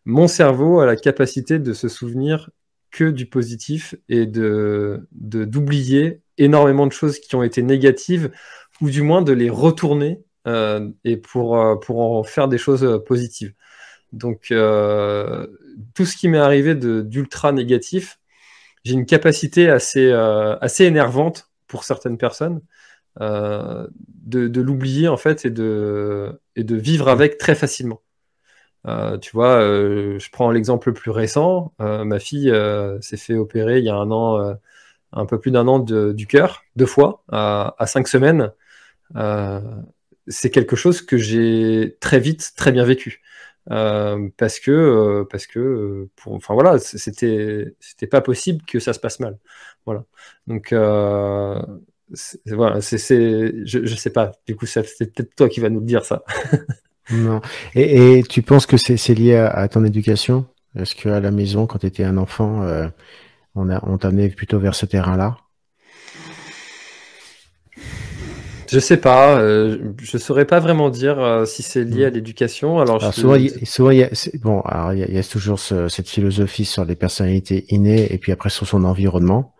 [0.05, 2.51] mon cerveau a la capacité de se souvenir
[2.91, 8.33] que du positif et de d'oublier énormément de choses qui ont été négatives,
[8.81, 12.99] ou du moins de les retourner et pour, euh, pour en faire des choses euh,
[12.99, 13.53] positives.
[14.13, 18.19] Donc, tout ce qui m'est arrivé d'ultra négatif,
[18.85, 22.61] j'ai une capacité assez, assez énervante pour certaines personnes
[23.21, 23.89] de,
[24.27, 28.03] de l'oublier en fait et de, et de vivre avec très facilement.
[29.23, 31.73] tu vois, je prends l'exemple le plus récent.
[31.79, 32.53] ma fille
[33.01, 34.57] s'est fait opérer il y a un an,
[35.13, 38.51] un peu plus d'un an du cœur, deux fois, à cinq semaines
[40.31, 43.23] c'est quelque chose que j'ai très vite, très bien vécu.
[43.67, 49.21] parce que parce que pour, enfin voilà, c'était c'était pas possible que ça se passe
[49.21, 49.39] mal.
[49.85, 50.05] Voilà.
[50.47, 50.73] Donc
[52.47, 52.99] voilà, c'est,
[53.67, 54.33] je, je sais pas.
[54.47, 56.25] Du coup, c'est peut-être toi qui va nous le dire ça.
[57.11, 57.41] non.
[57.75, 60.47] Et, tu penses que c'est lié à, ton éducation?
[60.77, 62.89] Est-ce qu'à la maison, quand tu étais un enfant, euh,
[63.55, 65.37] on, a, on t'amenait plutôt vers ce terrain-là?
[68.71, 72.15] Je sais pas, euh, je saurais pas vraiment dire euh, si c'est lié à hmm.
[72.15, 72.79] l'éducation.
[72.79, 74.11] Alors, souvent, il y a,
[74.43, 78.51] bon, alors il y, a toujours cette philosophie sur les personnalités innées et puis après
[78.51, 79.55] sur son environnement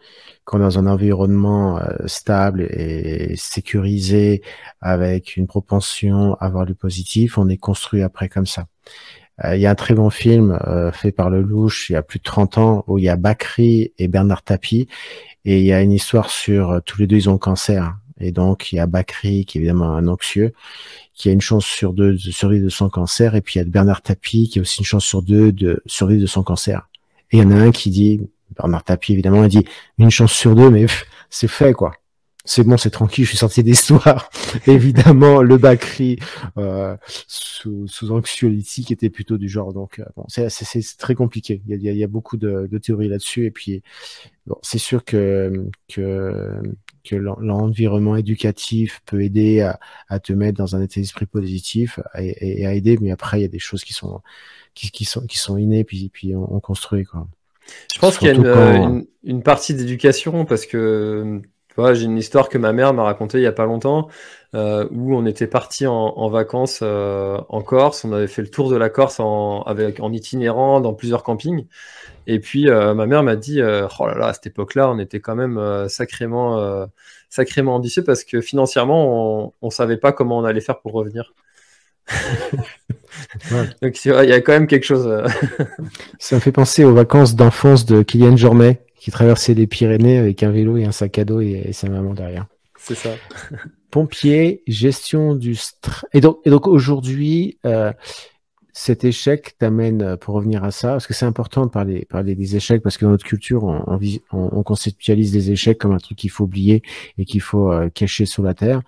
[0.51, 4.43] quand dans un environnement euh, stable et sécurisé,
[4.81, 8.67] avec une propension à avoir du positif, on est construit après comme ça.
[9.45, 11.97] Euh, il y a un très bon film euh, fait par le Louche il y
[11.97, 14.89] a plus de 30 ans où il y a Bakri et Bernard Tapie
[15.45, 18.33] et il y a une histoire sur tous les deux ils ont le cancer et
[18.33, 20.53] donc il y a Bakri qui est évidemment un anxieux
[21.15, 23.63] qui a une chance sur deux de survivre de son cancer et puis il y
[23.63, 26.89] a Bernard Tapie qui a aussi une chance sur deux de survivre de son cancer.
[27.33, 28.21] Et il y en a un qui dit
[28.57, 29.65] Bernard Tapie, évidemment, a dit
[29.99, 30.87] une chance sur deux, mais
[31.29, 31.93] c'est fait, quoi.
[32.45, 34.31] C'est bon, c'est tranquille, je suis sorti d'histoire.
[34.67, 36.19] évidemment, le Bakri
[36.57, 39.73] euh, sous, sous anxiolytique était plutôt du genre.
[39.75, 41.63] Donc, euh, bon, c'est très compliqué.
[41.69, 43.45] Il y a, il y a beaucoup de, de théories là-dessus.
[43.45, 43.83] Et puis,
[44.47, 46.61] bon, c'est sûr que, que,
[47.11, 52.61] que l'environnement éducatif peut aider à, à, te mettre dans un état d'esprit positif et,
[52.61, 52.99] et, à aider.
[53.01, 54.21] Mais après, il y a des choses qui sont
[54.75, 57.27] qui, qui sont qui sont innées, puis puis on, on construit quoi.
[57.95, 61.41] Je pense qu'il y a une, euh, une, partie d'éducation parce que
[61.93, 64.09] j'ai une histoire que ma mère m'a racontée il y a pas longtemps
[64.55, 68.05] euh, où on était parti en, en, vacances euh, en Corse.
[68.05, 71.67] On avait fait le tour de la Corse en, avec, en itinérant dans plusieurs campings.
[72.27, 75.21] Et puis euh, ma mère m'a dit Oh là là, à cette époque-là, on était
[75.21, 76.89] quand même sacrément,
[77.29, 81.33] sacrément ambitieux parce que financièrement, on ne savait pas comment on allait faire pour revenir.
[83.83, 85.09] Donc il y a quand même quelque chose.
[86.19, 90.43] Ça me fait penser aux vacances d'enfance de Kylian Jormet qui traversait les Pyrénées avec
[90.43, 92.47] un vélo et un sac à dos et, sa maman derrière.
[92.79, 93.11] C'est ça.
[93.91, 96.05] Pompier, gestion du stress.
[96.13, 97.93] Et donc, et donc aujourd'hui, euh,
[98.73, 102.35] cet échec t'amène, euh, pour revenir à ça, parce que c'est important de parler, parler
[102.37, 104.01] des échecs, parce que dans notre culture, on, on,
[104.33, 106.83] on conceptualise les échecs comme un truc qu'il faut oublier
[107.19, 108.83] et qu'il faut cacher sous la terre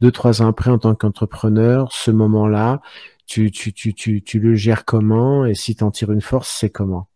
[0.00, 2.82] deux, trois ans après, en tant qu'entrepreneur, ce moment-là,
[3.26, 6.54] tu, tu, tu, tu, tu le gères comment Et si tu en tires une force,
[6.60, 7.08] c'est comment?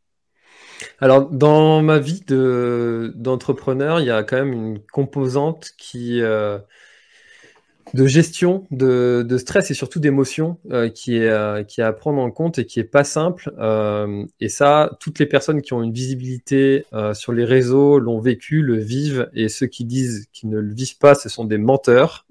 [1.01, 6.59] Alors, dans ma vie de, d'entrepreneur, il y a quand même une composante qui, euh,
[7.95, 12.21] de gestion de, stress et surtout d'émotion euh, qui, est, euh, qui est à prendre
[12.21, 13.53] en compte et qui est pas simple.
[14.41, 18.77] et ça, toutes les personnes qui ont une visibilité sur les réseaux l'ont vécu, le
[18.77, 22.27] vivent, et ceux qui disent qu'ils ne le vivent pas, ce sont des menteurs.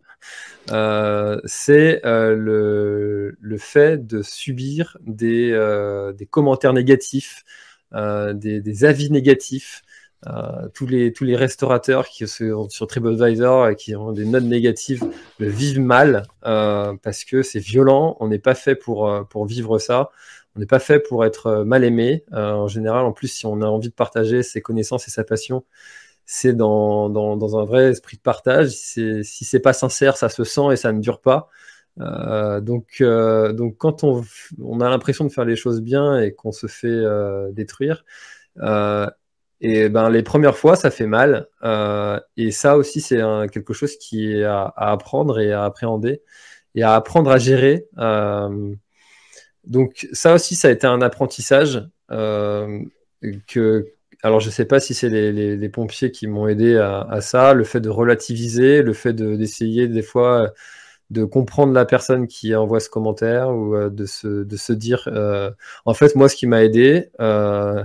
[1.46, 7.44] C'est le, fait de subir des commentaires négatifs,
[7.94, 9.84] des, des, avis négatifs.
[10.74, 15.04] tous, les, tous les restaurateurs qui sont sur TripAdvisor et qui ont des notes négatives
[15.40, 18.18] le vivent mal parce que c'est violent.
[18.20, 20.10] On n'est pas fait pour, pour vivre ça.
[20.56, 22.24] On n'est pas fait pour être mal aimé.
[22.32, 25.64] en général, en plus, si on a envie de partager ses connaissances et sa passion,
[26.28, 28.70] c'est dans, dans, dans, un vrai esprit de partage.
[28.70, 31.50] Si c'est pas sincère, ça se sent et ça ne dure pas.
[32.00, 34.22] Euh, donc, euh, donc quand on,
[34.82, 38.06] a l'impression de faire les choses bien et qu'on se fait euh, détruire,
[39.60, 41.48] et ben les premières fois ça fait mal.
[42.38, 46.22] Et ça aussi c'est quelque chose qui est à, à, apprendre et à appréhender
[46.76, 47.88] et à apprendre à gérer.
[49.66, 53.86] donc ça aussi ça a été un apprentissage que
[54.24, 57.64] alors je ne sais pas si c'est les, pompiers qui m'ont aidé à, ça, le
[57.64, 60.54] fait de relativiser, le fait d'essayer des fois
[61.10, 65.52] de comprendre la personne qui envoie ce commentaire ou euh, de, se, dire euh,
[65.86, 67.84] en fait moi ce qui m'a aidé euh,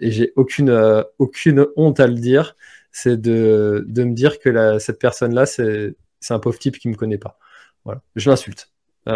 [0.00, 2.56] et j'ai aucune aucune honte à le dire
[2.90, 5.94] c'est de, me dire que cette personne là c'est
[6.30, 7.38] un pauvre type qui me connaît pas.
[7.84, 8.00] Voilà.
[8.16, 8.70] Je l'insulte.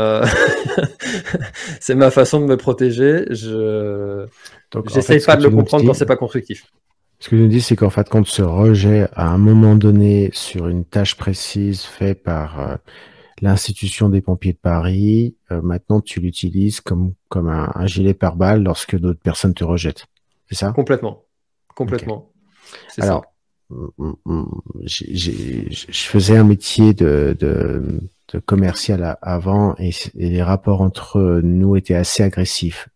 [1.81, 3.25] C'est ma façon de me protéger.
[3.31, 4.27] Je
[4.89, 6.67] J'essaye pas de le comprendre quand c'est pas constructif.
[7.21, 10.31] Ce que tu nous dis, c'est qu'en fait, quand ce rejet, à un moment donné,
[10.33, 12.77] sur une tâche précise faite par euh,
[13.43, 18.97] l'institution des pompiers de Paris, euh, maintenant tu l'utilises comme, comme un, gilet pare-balles lorsque
[18.97, 20.07] d'autres personnes te rejettent.
[20.49, 20.73] C'est ça?
[20.73, 21.25] Complètement.
[21.75, 22.31] Complètement.
[23.01, 23.25] Alors,
[24.85, 28.01] je faisais un métier de, de,
[28.33, 32.89] de commercial avant et, et les rapports entre nous étaient assez agressifs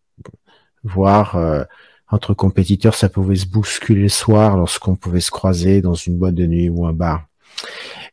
[0.84, 1.64] voire euh,
[2.12, 6.34] entre compétiteurs, ça pouvait se bousculer le soir lorsqu'on pouvait se croiser dans une boîte
[6.34, 7.26] de nuit ou un bar.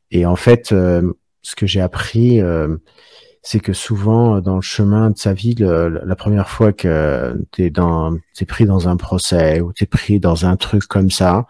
[0.10, 2.78] Et en fait, euh, ce que j'ai appris, euh,
[3.44, 8.18] c'est que souvent dans le chemin de sa vie, la première fois que t'es dans,
[8.36, 11.46] t'es pris dans un procès ou t'es pris dans un truc comme ça,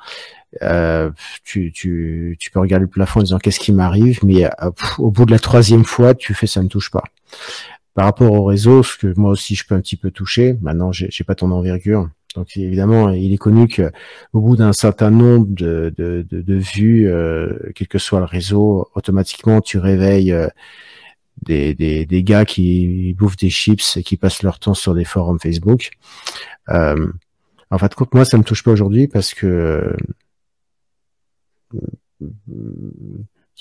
[0.64, 1.12] euh,
[1.44, 5.12] tu, tu, tu peux regarder le plafond en disant qu'est-ce qui m'arrive, mais euh, au
[5.12, 7.04] bout de la troisième fois, tu fais ça ne touche pas.
[7.94, 10.92] Par rapport au réseau, ce que moi aussi je peux un petit peu toucher, maintenant
[10.92, 13.92] j'ai pas ton envergure, donc évidemment, il est connu que
[14.34, 18.26] au bout d'un certain nombre de, de, de, de vues, euh, quel que soit le
[18.26, 20.48] réseau, automatiquement tu réveilles euh,
[21.42, 25.06] des, des, des, gars qui bouffent des chips et qui passent leur temps sur des
[25.06, 25.90] forums Facebook.
[26.70, 27.08] Euh,
[27.72, 29.96] en fait, compte, moi, ça me touche pas aujourd'hui parce que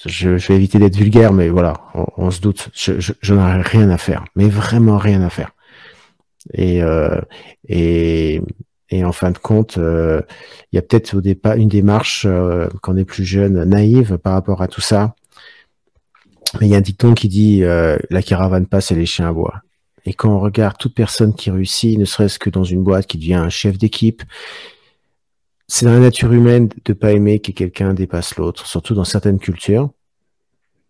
[0.06, 1.74] je, vais éviter d'être vulgaire, mais voilà,
[2.16, 2.68] on, se doute.
[2.74, 5.52] Je, je, ai rien à faire, mais vraiment rien à faire.
[6.54, 7.20] Et, euh,
[7.68, 8.40] et,
[8.90, 10.22] et en fin de compte, euh,
[10.72, 14.18] il y a peut-être au départ une démarche euh, quand on est plus jeune, naïve
[14.18, 15.14] par rapport à tout ça.
[16.60, 19.28] Mais il y a un dicton qui dit euh, la caravane passe et les chiens
[19.28, 19.60] aboient.
[20.06, 23.18] Et quand on regarde toute personne qui réussit, ne serait-ce que dans une boîte, qui
[23.18, 24.22] devient un chef d'équipe,
[25.66, 29.38] c'est dans la nature humaine de pas aimer que quelqu'un dépasse l'autre, surtout dans certaines
[29.38, 29.90] cultures,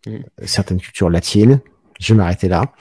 [0.06, 0.18] mm.
[0.44, 1.60] certaines cultures latines.
[1.98, 2.72] Je vais m'arrêter là.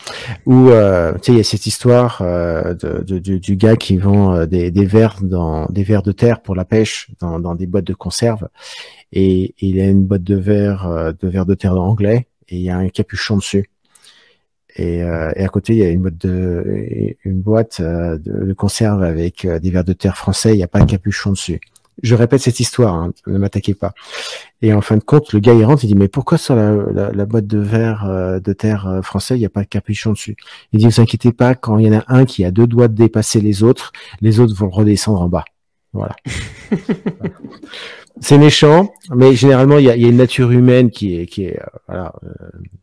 [0.46, 4.34] Où euh, tu sais, il y a cette histoire euh, de, du gars qui vend
[4.34, 7.66] euh, des, des verres dans des verres de terre pour la pêche dans, dans des
[7.66, 8.48] boîtes de conserve,
[9.12, 12.70] et, il a une boîte de verre de verre de terre anglais et il y
[12.70, 13.70] a un capuchon dessus.
[14.76, 19.02] Et, et, à côté, il y a une boîte de, une boîte de, de conserve
[19.02, 20.54] avec des verres de terre français.
[20.54, 21.60] Il n'y a pas de capuchon dessus
[22.04, 23.94] je répète cette histoire, hein, ne m'attaquez pas.
[24.62, 27.26] Et en fin de compte, le gars il rentre, il dit mais pourquoi sur la,
[27.26, 30.36] boîte de verre euh, de terre euh, français il n'y a pas de capuchon dessus?
[30.74, 32.88] Il dit vous inquiétez pas, quand il y en a un qui a deux doigts
[32.88, 35.46] de dépasser les autres, les autres vont redescendre en bas.
[35.94, 36.16] Voilà.
[38.22, 41.66] c'est méchant, mais généralement il y a, une nature humaine qui est, qui est, euh,
[41.88, 42.14] voilà,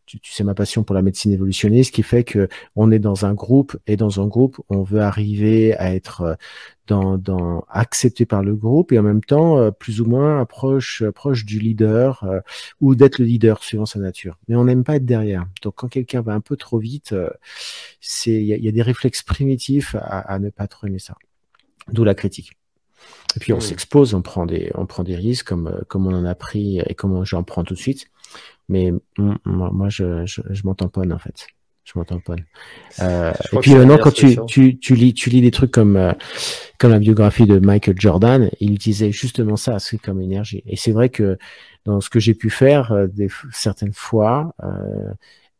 [0.06, 3.34] tu, sais ma passion pour la médecine évolutionniste, qui fait que on est dans un
[3.34, 6.36] groupe et dans un groupe on veut arriver à être
[6.86, 11.02] dans, dans, accepté par le groupe et en même temps euh, plus ou moins proche,
[11.44, 12.40] du leader euh,
[12.80, 14.38] ou d'être le leader suivant sa nature.
[14.48, 15.46] Mais on n'aime pas être derrière.
[15.62, 17.30] Donc quand quelqu'un va un peu trop vite, euh,
[18.00, 21.14] c'est il y, a des réflexes primitifs à, à, ne pas trop aimer ça.
[21.88, 22.52] D'où la critique.
[23.36, 26.24] Et puis on s'expose, on prend des, on prend des risques comme comme on en
[26.24, 28.06] a pris et comme j'en prends tout de suite.
[28.68, 31.46] Mais moi, je, je, je m'en tamponne en fait
[31.84, 32.36] je m'entends pas.
[33.00, 36.12] Euh, et puis maintenant, quand tu, tu, tu, lis, tu lis des trucs comme, euh,
[36.78, 40.62] comme la biographie de Michael Jordan, il disait justement ça, c'est comme énergie.
[40.66, 41.36] Et c'est vrai que
[41.84, 45.12] dans ce que j'ai pu faire, euh, des, certaines fois, euh,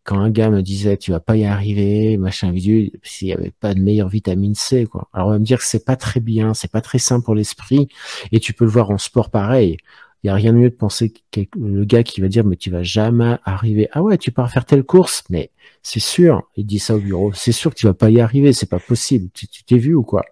[0.05, 3.53] quand un gars me disait tu vas pas y arriver, machin vidéo, s'il y avait
[3.53, 5.09] pas de meilleure vitamine C, quoi.
[5.12, 7.35] Alors on va me dire que c'est pas très bien, c'est pas très sain pour
[7.35, 7.88] l'esprit,
[8.33, 9.79] et tu peux le voir en sport pareil.
[10.23, 12.57] Il y a rien de mieux de penser que le gars qui va dire mais
[12.57, 13.88] tu vas jamais arriver.
[13.93, 15.51] Ah ouais, tu pars faire telle course, mais
[15.83, 16.43] c'est sûr.
[16.57, 17.33] Il dit ça au bureau.
[17.35, 18.55] C'est sûr que tu vas pas y arriver.
[18.55, 19.29] C'est pas possible.
[19.35, 20.25] Tu t'es vu ou quoi?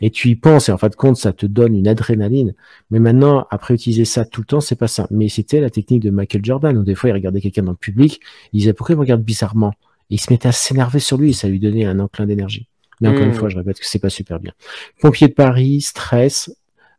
[0.00, 2.54] Et tu y penses et en fin de compte ça te donne une adrénaline.
[2.90, 5.06] Mais maintenant après utiliser ça tout le temps c'est pas ça.
[5.10, 7.76] Mais c'était la technique de Michael Jordan où des fois il regardait quelqu'un dans le
[7.76, 8.20] public,
[8.52, 9.72] il disait pourquoi il me regarde bizarrement?
[10.10, 12.68] Et il se mettait à s'énerver sur lui et ça lui donnait un enclin d'énergie.
[13.00, 13.34] Mais encore une hmm.
[13.34, 14.52] fois, je répète que c'est pas super bien.
[15.00, 16.50] Pompier de Paris, stress,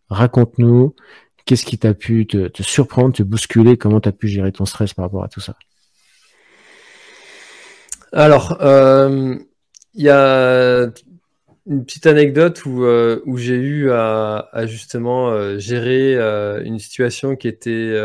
[0.10, 0.94] raconte-nous,
[1.48, 3.78] Qu'est-ce qui t'a pu te, surprendre, te bousculer?
[3.78, 5.56] Comment tu as pu gérer ton stress par rapport à tout ça?
[8.12, 9.38] Alors, euh,
[9.94, 10.92] il y a
[11.68, 16.16] une petite anecdote où, euh, j'ai eu à, justement euh, gérer
[16.64, 17.96] une situation qui était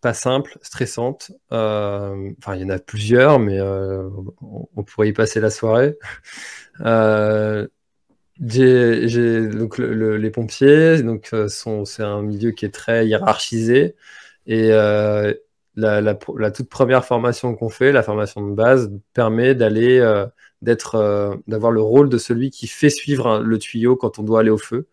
[0.00, 1.32] pas simple, stressante.
[1.50, 5.98] Enfin, il y en a plusieurs, mais on, on, pourrait y passer la soirée.
[8.42, 13.96] J'ai donc les pompiers, donc euh, c'est un milieu qui est très hiérarchisé
[14.46, 15.34] et euh,
[15.76, 20.26] la, la, la, toute première formation qu'on fait, la formation de base, permet d'aller euh,
[20.62, 24.40] d'être euh, d'avoir le rôle de celui qui fait suivre le tuyau quand on doit
[24.40, 24.86] aller au feu.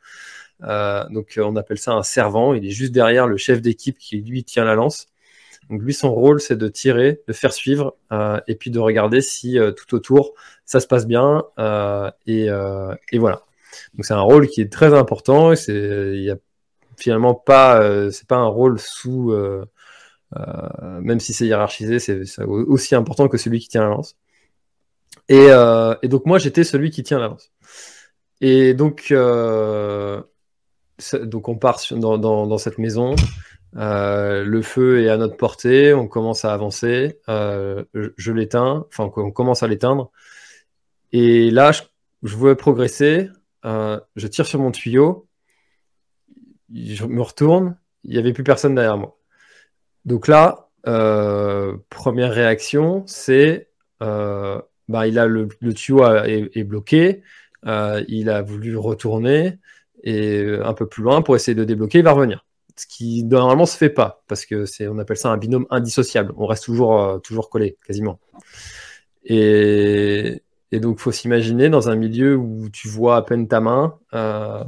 [0.62, 2.54] donc on appelle ça un servant.
[2.54, 5.08] Il est juste derrière le chef d'équipe qui lui tient la lance.
[5.70, 9.22] Donc lui, son rôle, c'est de tirer, de faire suivre, euh, et puis de regarder
[9.22, 10.34] si euh, tout autour
[10.66, 11.44] ça se passe bien.
[11.60, 12.48] Euh, et,
[13.12, 13.44] et, voilà.
[13.94, 15.56] Donc c'est un rôle qui est très important.
[15.56, 16.38] C'est, il y a
[16.98, 19.34] finalement pas, c'est pas un rôle sous,
[21.02, 24.16] même si c'est hiérarchisé, c'est, aussi important que celui qui tient la lance.
[25.30, 25.48] Et,
[26.02, 27.52] et donc moi, j'étais celui qui tient la lance.
[28.40, 29.14] Et donc,
[31.24, 33.16] donc on part dans, dans, dans cette maison.
[33.76, 39.12] Euh, le feu est à notre portée, on commence à avancer, euh, je, l'éteins, enfin
[39.16, 40.12] on commence à l'éteindre.
[41.12, 41.84] Et là, je,
[42.36, 43.30] veux progresser,
[43.66, 45.28] euh, je tire sur mon tuyau,
[46.74, 49.18] je me retourne, il n'y avait plus personne derrière moi.
[50.06, 50.70] Donc là,
[51.90, 53.70] première réaction, c'est
[54.88, 57.24] bah, il a le, tuyau est, bloqué,
[57.66, 59.60] il a voulu retourner
[60.04, 62.46] et un peu plus loin pour essayer de débloquer, il va revenir.
[62.76, 66.34] Ce qui normalement se fait pas parce que c'est on appelle ça un binôme indissociable.
[66.38, 68.20] On reste toujours toujours collé quasiment.
[69.26, 73.98] Et, et donc, faut s'imaginer dans un milieu où tu vois à peine ta main,
[74.14, 74.64] euh,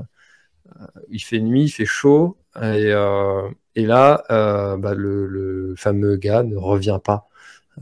[1.10, 6.58] il fait nuit, il fait chaud, et, euh, là, euh, bah, le, fameux gars ne
[6.58, 7.29] revient pas.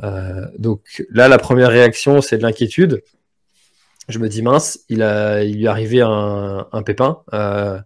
[0.04, 3.04] Euh, donc là, la première réaction, c'est de l'inquiétude.
[4.10, 7.24] Je me dis mince, il, lui est arrivé un, pépin.
[7.34, 7.80] Euh,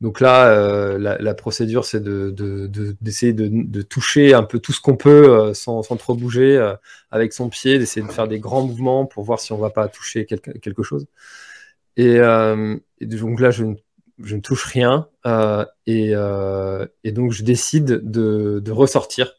[0.00, 5.52] donc là, euh, la, procédure, c'est d'essayer de, toucher un peu tout ce qu'on peut
[5.54, 6.74] sans, trop bouger
[7.10, 9.70] avec son pied, d'essayer de faire des grands mouvements pour voir si on ne va
[9.70, 11.06] pas toucher quelque, chose.
[11.96, 12.18] Et,
[13.00, 15.08] donc là, je ne, touche rien
[15.86, 16.12] et,
[17.12, 19.32] donc je décide de, ressortir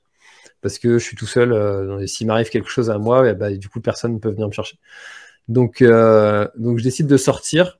[0.61, 1.53] parce que je suis tout seul.
[2.01, 4.47] et s'il m'arrive quelque chose à moi, et bah, du coup, personne ne peut venir
[4.47, 4.77] me chercher.
[5.47, 7.79] Donc, donc je décide de sortir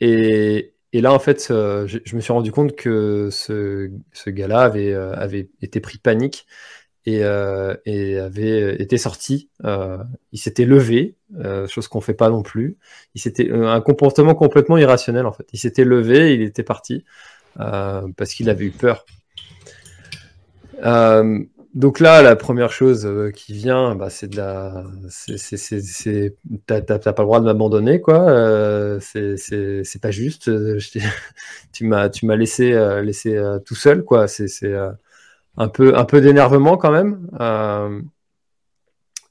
[0.00, 3.90] et, et là, en fait, euh, je, me suis rendu compte que ce,
[4.28, 6.46] gars-là avait, euh, avait été pris panique
[7.04, 7.74] et, euh,
[8.24, 9.50] avait été sorti.
[9.64, 11.16] il s'était levé,
[11.68, 12.78] chose qu'on fait pas non plus.
[13.16, 15.46] Il s'était un comportement complètement irrationnel en fait.
[15.52, 17.04] Il s'était levé, il était parti
[17.56, 19.04] parce qu'il avait eu peur.
[21.74, 27.12] Donc là, la première chose euh, qui vient, bah, c'est de la, c'est, t'as, pas
[27.18, 28.28] le droit de m'abandonner, quoi.
[28.30, 30.48] Euh, c'est, pas juste.
[30.48, 30.78] Euh,
[31.72, 32.72] tu m'as, tu m'as laissé,
[33.02, 34.28] laissé tout seul, quoi.
[34.28, 34.48] C'est,
[35.56, 37.28] un peu, un peu d'énervement quand même.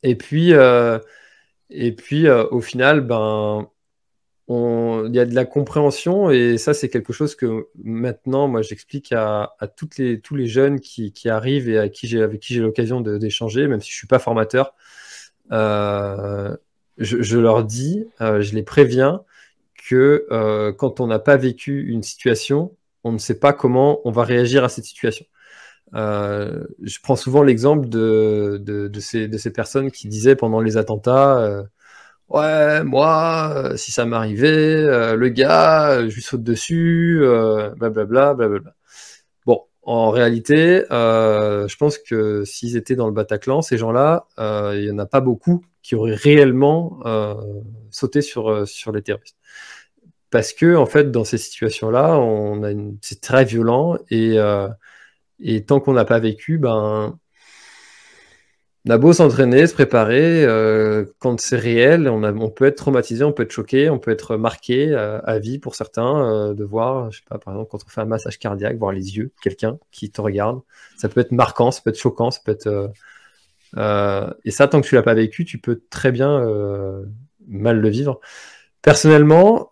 [0.03, 0.51] et puis,
[1.69, 3.67] et puis, au final, ben,
[4.49, 9.13] il y a de la compréhension et ça c'est quelque chose que maintenant moi j'explique
[9.13, 13.01] à, toutes les, tous les jeunes qui, arrivent et à qui avec qui j'ai l'occasion
[13.01, 14.73] d'échanger, même si je suis pas formateur.
[15.51, 16.55] Euh,
[16.97, 19.23] je, leur dis, euh, je les préviens
[19.87, 24.11] que euh, quand on n'a pas vécu une situation, on ne sait pas comment on
[24.11, 25.25] va réagir à cette situation.
[25.93, 31.65] je prends souvent l'exemple de, de, ces, de, ces, personnes qui disaient pendant les attentats
[32.30, 37.19] Ouais, moi, euh, si ça m'arrivait, euh, le gars, je lui saute dessus,
[37.78, 38.76] blablabla, euh, blablabla.
[39.45, 44.28] Bon, en réalité, je pense que s'ils étaient dans le Bataclan, ces gens-là,
[44.74, 47.01] il n'y en a pas beaucoup qui auraient réellement
[47.91, 49.38] sauté sur, sur les terroristes.
[50.32, 52.71] Parce que, en fait, dans ces situations-là, on a
[53.01, 54.38] c'est très violent et,
[55.39, 57.19] et tant qu'on n'a pas vécu, ben,
[58.86, 63.31] on a beau s'entraîner, se préparer, euh, quand c'est réel, on, peut être traumatisé, on
[63.31, 67.09] peut être choqué, on peut être marqué euh, à vie pour certains, euh, de voir,
[67.09, 69.79] je sais pas, par exemple, quand on fait un massage cardiaque, voir les yeux quelqu'un
[69.91, 70.59] qui te regarde.
[70.97, 72.91] Ça peut être marquant, ça peut être choquant, ça peut être.
[74.43, 76.45] et ça, tant que tu l'as pas vécu, tu peux très bien
[77.47, 78.19] mal le vivre.
[78.81, 79.71] Personnellement,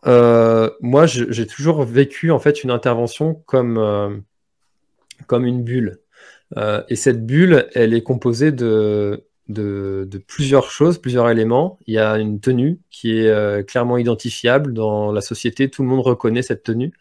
[0.80, 4.24] moi, j'ai toujours vécu en fait une intervention comme
[5.28, 6.01] comme une bulle.
[6.58, 11.80] Euh, et cette bulle, elle est composée de, de, plusieurs choses, plusieurs éléments.
[11.88, 15.90] Il y a une tenue qui est euh, clairement identifiable dans la société, tout le
[15.90, 16.94] monde reconnaît cette tenue.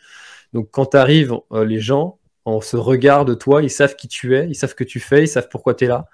[0.52, 4.08] Donc quand tu arrives, euh, les gens, on se regarde de toi, ils savent qui
[4.08, 6.08] tu es, ils savent ce que tu fais, ils savent pourquoi tu es là.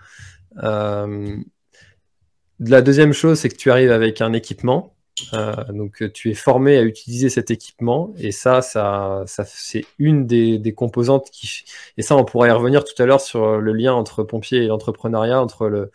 [2.59, 4.96] la deuxième chose, c'est que tu arrives avec un équipement.
[5.33, 10.27] Euh, donc euh, tu es formé à utiliser cet équipement et ça, ça, c'est une
[10.27, 11.65] des, composantes qui
[11.97, 14.67] et ça on pourrait y revenir tout à l'heure sur le lien entre pompier et
[14.67, 15.91] l'entrepreneuriat, entre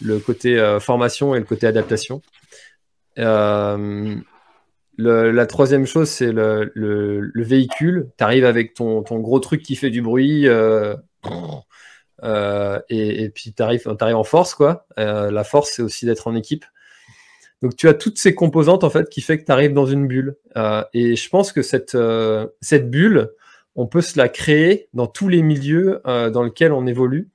[0.00, 2.20] le, côté euh, formation et le côté adaptation.
[3.18, 4.16] Euh,
[4.98, 8.10] la troisième chose, c'est le, le, le, véhicule.
[8.18, 10.96] Tu arrives avec ton, gros truc qui fait du bruit euh,
[12.88, 14.54] et, puis tu arrives, arrives, en force.
[14.54, 14.86] quoi.
[14.96, 16.64] la force, c'est aussi d'être en équipe.
[17.64, 20.06] Donc tu as toutes ces composantes en fait qui fait que tu arrives dans une
[20.06, 20.36] bulle.
[20.58, 23.30] Euh, et je pense que cette, euh, cette bulle,
[23.74, 27.30] on peut se la créer dans tous les milieux euh, dans lesquels on évolue.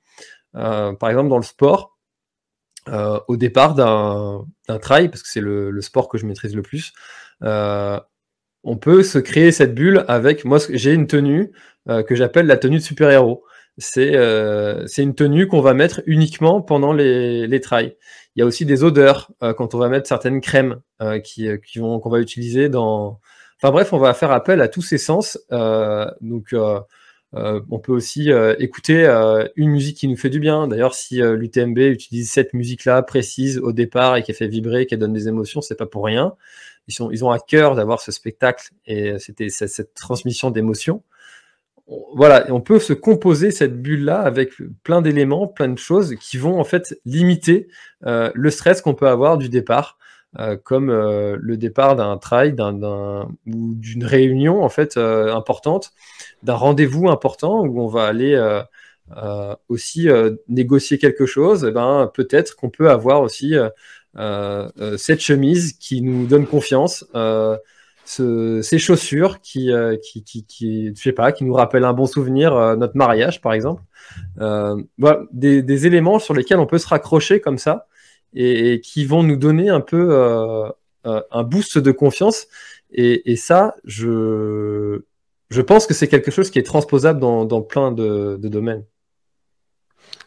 [0.52, 1.98] par exemple dans le sport,
[3.26, 6.92] au départ d'un trail, parce que c'est le, le, sport que je maîtrise le plus,
[7.42, 11.50] on peut se créer cette bulle avec, moi j'ai une tenue
[11.88, 13.42] que j'appelle la tenue de super-héros.
[13.78, 14.12] C'est
[14.98, 17.96] une tenue qu'on va mettre uniquement pendant les, les trails.
[18.36, 21.48] Il y a aussi des odeurs euh, quand on va mettre certaines crèmes euh, qui,
[21.48, 23.20] euh, qui vont qu'on va utiliser dans.
[23.60, 25.38] Enfin bref, on va faire appel à tous ces sens.
[25.50, 26.54] donc
[27.32, 29.06] on peut aussi écouter
[29.56, 30.66] une musique qui nous fait du bien.
[30.66, 35.12] D'ailleurs, si l'UTMB utilise cette musique-là précise au départ et qui fait vibrer, qui donne
[35.12, 36.34] des émotions, c'est pas pour rien.
[36.88, 41.02] Ils, sont, ils ont à cœur d'avoir ce spectacle et c'était cette transmission d'émotions
[42.14, 44.52] voilà, on peut se composer cette bulle-là avec
[44.84, 47.68] plein d'éléments, plein de choses qui vont en fait limiter
[48.06, 49.98] euh, le stress qu'on peut avoir du départ,
[50.38, 55.92] euh, comme euh, le départ d'un trail, d'un, ou d'une réunion en fait importante,
[56.44, 58.38] d'un rendez-vous important où on va aller
[59.68, 60.08] aussi
[60.48, 61.66] négocier quelque chose.
[61.68, 63.54] Eh ben peut-être qu'on peut avoir aussi
[64.96, 67.04] cette chemise qui nous donne confiance
[68.04, 72.06] ces chaussures qui, euh, qui, qui, qui, je sais pas, qui nous rappellent un bon
[72.06, 73.82] souvenir, euh, notre mariage par exemple.
[74.40, 77.86] Euh, voilà, des, des, éléments sur lesquels on peut se raccrocher comme ça
[78.34, 80.14] et, qui vont nous donner un peu
[81.04, 82.46] un boost de confiance.
[82.92, 85.02] Et, et, ça, je,
[85.50, 88.84] je pense que c'est quelque chose qui est transposable dans, dans plein de, de domaines.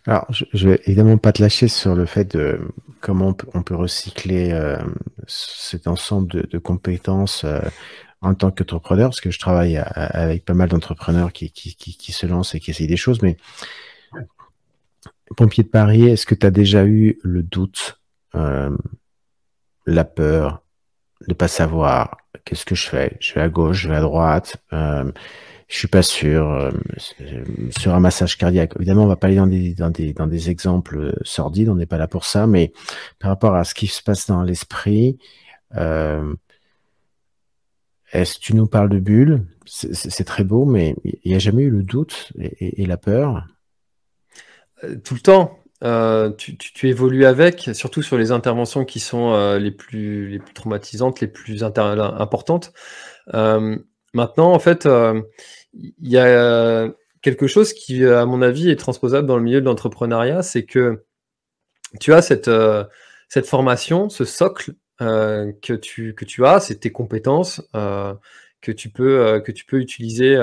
[0.05, 2.59] Alors, je, je vais évidemment pas te lâcher sur le fait de
[2.99, 4.77] comment on peut, recycler euh,
[5.27, 7.59] cet ensemble de, compétences euh,
[8.21, 12.55] en tant qu'entrepreneur, parce que je travaille avec pas mal d'entrepreneurs qui, qui, se lancent
[12.55, 13.35] et qui essayent des choses, mais
[15.35, 17.99] pompier de Paris, est-ce que tu as déjà eu le doute,
[18.35, 18.75] euh,
[19.85, 20.63] la peur
[21.27, 23.17] de pas savoir qu'est-ce que je fais?
[23.19, 24.55] Je vais à gauche, je vais à droite
[25.73, 26.51] je suis pas sûr.
[26.51, 26.71] Euh,
[27.75, 30.51] sur un massage cardiaque, évidemment, on va pas aller dans des, dans des, dans des
[30.51, 32.71] exemples sordides, on n'est pas là pour ça, mais
[33.17, 35.17] par rapport à ce qui se passe dans l'esprit,
[35.75, 36.31] euh,
[38.11, 39.47] est-ce que tu nous parles de bulles?
[39.65, 43.47] C'est très beau, mais il n'y a jamais eu le doute et, la peur?
[44.83, 45.57] Euh, Tout le temps.
[46.37, 51.19] tu, tu, évolues avec, surtout sur les interventions qui sont les, plus, les plus traumatisantes,
[51.19, 52.73] les plus importantes.
[53.33, 54.87] maintenant, en fait,
[55.73, 56.89] il y a
[57.23, 61.03] quelque chose qui, à mon avis, est transposable dans le milieu de l'entrepreneuriat, c'est que
[61.99, 62.83] tu as cette, euh,
[63.29, 68.13] cette formation, ce socle euh, que, tu, que tu as, c'est tes compétences euh,
[68.61, 70.37] que, tu peux, que tu peux utiliser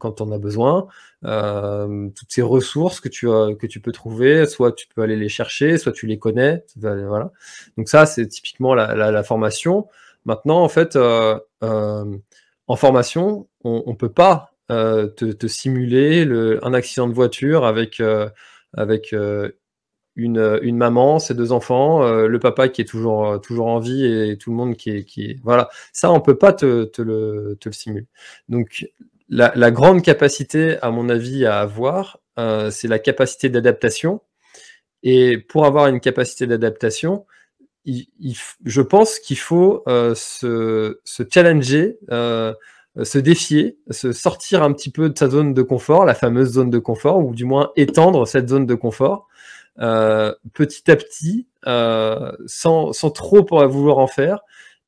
[0.00, 0.88] quand on a besoin,
[1.22, 5.78] toutes ces ressources que tu, que tu peux trouver, soit tu peux aller les chercher,
[5.78, 6.64] soit tu les connais.
[6.76, 7.30] Voilà.
[7.76, 9.86] Donc ça, c'est typiquement la, la, formation.
[10.24, 16.26] Maintenant, en fait, en formation, on ne peut pas euh, te, simuler
[16.62, 18.30] un accident de voiture avec, euh,
[18.72, 19.50] avec euh,
[20.16, 24.38] une, une, maman, ses deux enfants, le papa qui est toujours, toujours en vie et
[24.38, 25.04] tout le monde qui est.
[25.04, 28.06] Qui Voilà, ça, on peut pas te, te, le, te le simuler.
[28.48, 28.86] Donc,
[29.28, 32.20] la, la, grande capacité, à mon avis, à avoir,
[32.70, 34.22] c'est la capacité d'adaptation.
[35.02, 37.26] Et pour avoir une capacité d'adaptation,
[37.84, 42.54] je pense qu'il faut se, se, challenger, euh,
[43.02, 46.70] se défier, se sortir un petit peu de sa zone de confort, la fameuse zone
[46.70, 49.28] de confort, ou du moins étendre cette zone de confort
[49.80, 54.40] euh, petit à petit, euh, sans, sans, trop vouloir en faire.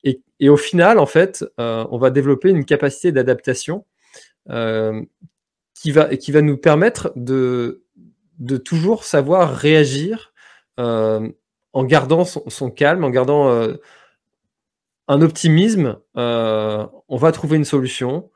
[0.05, 3.85] Et, et au final, en fait, euh, on va développer une capacité d'adaptation
[4.51, 5.03] euh,
[5.75, 7.83] qui, va, qui va nous permettre de,
[8.39, 10.33] de toujours savoir réagir
[10.79, 13.67] en gardant son, calme, en gardant
[15.09, 18.31] un optimisme, euh, on va trouver une solution.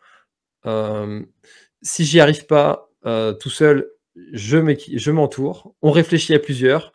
[0.67, 1.23] Euh,
[1.83, 3.91] si j'y arrive pas euh, tout seul,
[4.33, 5.75] je m'entoure.
[5.83, 6.93] On réfléchit à plusieurs.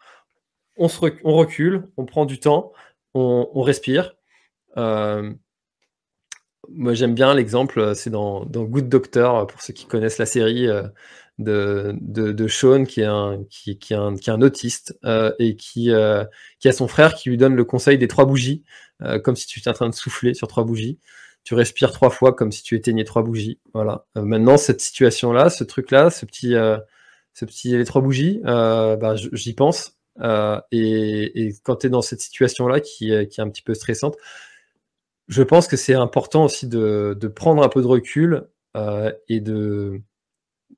[0.77, 2.73] On, recule, on prend du temps,
[3.13, 4.15] on, respire.
[4.75, 5.33] moi,
[6.93, 10.67] j'aime bien l'exemple, c'est dans, Good Doctor, pour ceux qui connaissent la série
[11.37, 14.97] de, de, Sean, qui est un, qui, qui un, qui est un autiste
[15.39, 15.91] et qui,
[16.59, 18.63] qui a son frère qui lui donne le conseil des trois bougies.
[19.03, 20.99] Euh, comme si tu étais en train de souffler sur trois bougies.
[21.43, 23.59] Tu respires trois fois comme si tu éteignais trois bougies.
[23.73, 24.05] Voilà.
[24.17, 26.77] Euh, maintenant, cette situation-là, ce truc-là, ce petit, euh,
[27.33, 29.97] ce petit, les trois bougies, bah, j'y pense.
[30.71, 34.15] Et, quand tu es dans cette situation-là qui, qui, est un petit peu stressante,
[35.27, 38.47] je pense que c'est important aussi de, de, prendre un peu de recul
[39.27, 40.01] et de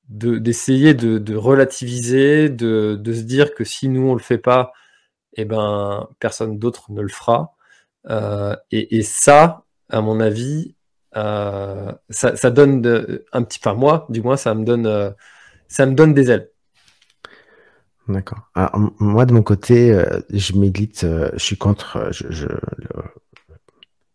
[0.10, 4.72] d'essayer de, de, relativiser, de, de, se dire que si nous on le fait pas,
[5.34, 7.56] eh ben personne d'autre ne le fera.
[8.10, 10.76] Euh, et, ça, à mon avis,
[11.16, 15.12] euh, ça, donne de, un petit, enfin moi, du moins, ça me donne, euh,
[15.68, 16.50] ça me donne des ailes.
[18.08, 18.50] D'accord.
[19.00, 21.02] Moi, de mon côté, je milite,
[21.34, 22.10] je suis contre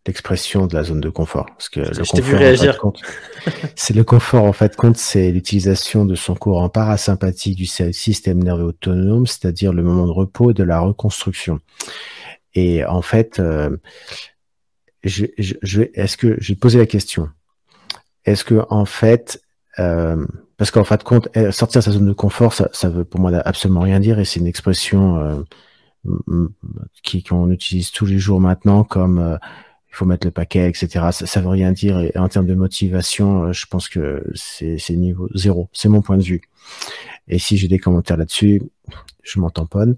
[0.05, 1.45] l'expression de la zone de confort.
[1.45, 2.79] Parce que le confort, réagir.
[3.75, 8.65] c'est le confort, en fait, compte, c'est l'utilisation de son courant parasympathique du système nerveux
[8.65, 11.59] autonome, c'est-à-dire le moment de repos et de la reconstruction.
[12.53, 13.77] Et en fait, euh,
[15.03, 17.29] je, je, est-ce que j'ai posé la question
[18.25, 19.41] Est-ce que en fait,
[19.79, 20.25] euh,
[20.57, 23.05] parce qu'en fin de compte, eh, sortir de sa zone de confort, ça, ça veut
[23.05, 26.47] pour moi absolument rien dire, et c'est une expression euh,
[27.03, 29.39] qui qu'on utilise tous les jours maintenant comme
[29.93, 30.87] il faut mettre le paquet, etc.
[31.11, 31.99] Ça, ça veut rien dire.
[31.99, 35.69] Et en termes de motivation, je pense que c'est niveau zéro.
[35.71, 36.41] C'est mon point de vue.
[37.27, 38.63] Et si j'ai des commentaires là-dessus,
[39.21, 39.95] je m'en tamponne.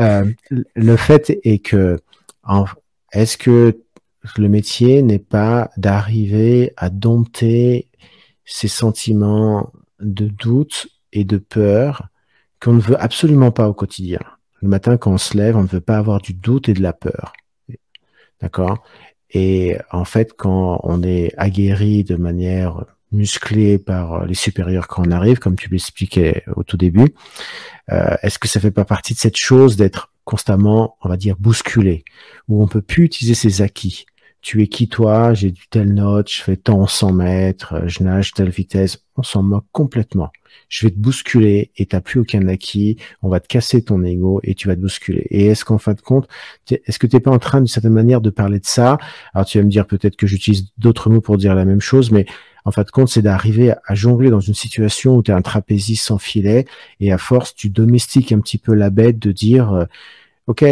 [0.00, 2.00] Euh, le fait est que,
[3.12, 3.78] est-ce que
[4.36, 7.88] le métier n'est pas d'arriver à dompter
[8.44, 12.08] ces sentiments de doute et de peur
[12.60, 14.20] qu'on ne veut absolument pas au quotidien?
[14.60, 16.82] Le matin, quand on se lève, on ne veut pas avoir du doute et de
[16.82, 17.32] la peur.
[18.40, 18.82] D'accord?
[19.30, 25.10] Et en fait, quand on est aguerri de manière musclée par les supérieurs quand on
[25.10, 27.14] arrive, comme tu l'expliquais au tout début,
[27.92, 31.36] euh, est-ce que ça fait pas partie de cette chose d'être constamment, on va dire,
[31.38, 32.04] bousculé,
[32.48, 34.06] où on peut plus utiliser ses acquis?
[34.46, 37.88] Tu es qui toi, j'ai du tel note, je fais tant en 100 mètres, euh,
[37.88, 40.30] je nage telle vitesse, on s'en moque complètement.
[40.68, 44.38] Je vais te bousculer et t'as plus aucun acquis, on va te casser ton ego
[44.44, 45.26] et tu vas te bousculer.
[45.30, 46.28] Et est-ce qu'en fin de compte,
[46.70, 48.98] est-ce que t'es pas en train d'une certaine manière de parler de ça?
[49.34, 52.12] Alors tu vas me dire peut-être que j'utilise d'autres mots pour dire la même chose,
[52.12, 52.24] mais
[52.64, 55.42] en fin de compte, c'est d'arriver à jongler dans une situation où tu es un
[55.42, 56.66] trapéziste sans filet
[57.00, 59.86] et à force, tu domestiques un petit peu la bête de dire, euh,
[60.46, 60.64] OK,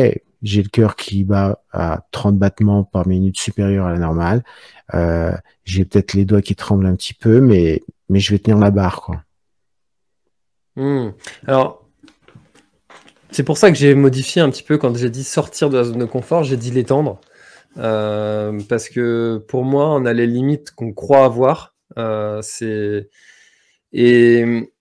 [0.44, 4.44] j'ai le cœur qui bat à 30 battements par minute supérieur à la normale.
[4.94, 5.32] Euh,
[5.64, 8.70] j'ai peut-être les doigts qui tremblent un petit peu, mais, mais je vais tenir la
[8.70, 9.00] barre.
[9.00, 9.22] Quoi.
[10.76, 11.12] Hmm.
[11.46, 11.88] Alors,
[13.30, 15.84] c'est pour ça que j'ai modifié un petit peu quand j'ai dit sortir de la
[15.84, 17.20] zone de confort, j'ai dit l'étendre.
[17.78, 21.74] Euh, parce que pour moi, on a les limites qu'on croit avoir.
[21.96, 23.08] Euh, c'est
[23.92, 24.73] et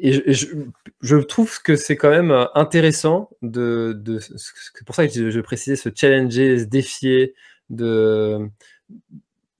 [0.00, 3.98] et je, trouve que c'est quand même euh, intéressant de,
[4.36, 7.34] c'est pour ça que je, précisais se challenger, se défier,
[7.70, 8.48] de,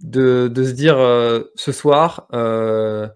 [0.01, 3.09] de, se dire euh, ce soir, euh,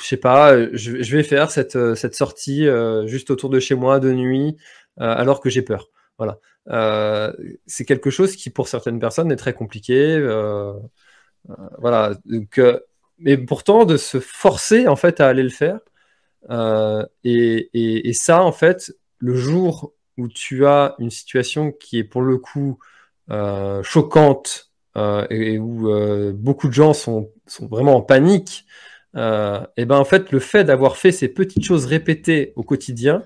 [0.00, 2.66] je sais pas, je, vais faire cette, cette sortie
[3.06, 4.56] juste autour de chez moi de nuit
[4.96, 5.88] alors que j'ai peur.
[6.18, 6.38] Voilà.
[7.66, 10.18] c'est quelque chose qui pour certaines personnes est très compliqué.
[11.78, 12.14] voilà.
[12.24, 12.60] Donc,
[13.18, 15.80] mais pourtant de se forcer en fait à aller le faire.
[16.50, 22.22] Euh, et, ça, en fait, le jour où tu as une situation qui est pour
[22.22, 22.78] le coup
[23.30, 25.88] euh, choquante euh, et, où
[26.34, 28.66] beaucoup de gens sont, sont, vraiment en panique,
[29.14, 33.24] et ben en fait, le fait d'avoir fait ces petites choses répétées au quotidien,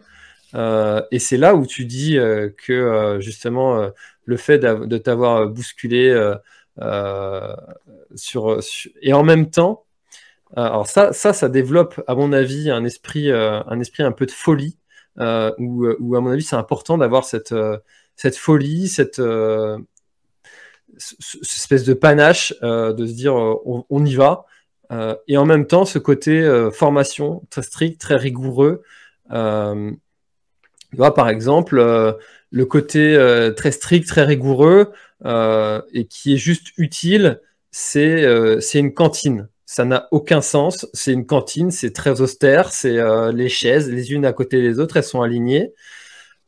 [0.55, 2.17] et c'est là où tu dis
[2.57, 3.91] que justement
[4.25, 6.35] le fait de t'avoir bousculé
[6.81, 7.55] euh,
[9.03, 9.85] et en même temps,
[10.57, 14.13] euh, alors ça, ça, ça développe, à mon avis, un esprit, euh, un esprit un
[14.13, 14.79] peu de folie,
[15.19, 17.55] où, à mon avis, c'est important d'avoir cette,
[18.17, 19.21] cette folie, cette,
[20.97, 24.47] espèce de panache, de se dire on, y va,
[25.29, 28.83] et en même temps, ce côté formation très strict, très rigoureux.
[30.93, 31.77] Tu vois, par exemple,
[32.51, 33.19] le côté
[33.57, 34.93] très strict, très rigoureux,
[35.25, 37.41] euh, et qui est juste utile,
[37.71, 39.49] c'est euh, une cantine.
[39.67, 40.87] Ça n'a aucun sens.
[40.93, 44.81] C'est une cantine, c'est très austère, c'est euh, les chaises, les unes à côté des
[44.81, 45.73] autres, elles sont alignées.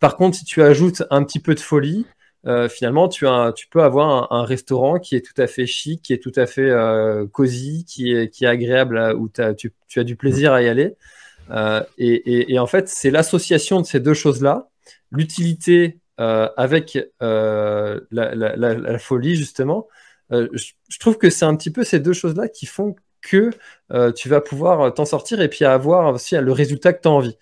[0.01, 2.07] Par contre, si tu ajoutes un petit peu de folie,
[2.47, 3.25] euh, finalement, tu,
[3.71, 6.69] peux avoir un, restaurant qui est tout à fait chic, qui est tout à fait
[6.69, 10.97] euh, cosy, qui est, agréable, où tu, as du plaisir à y aller.
[11.51, 14.69] Euh, et, en fait, c'est l'association de ces deux choses-là,
[15.11, 19.89] l'utilité euh, avec euh, la, folie, justement,
[20.31, 23.51] je, trouve que c'est un petit peu ces deux choses-là qui font que
[24.13, 27.39] tu vas pouvoir t'en sortir et puis avoir aussi le résultat que tu as envie.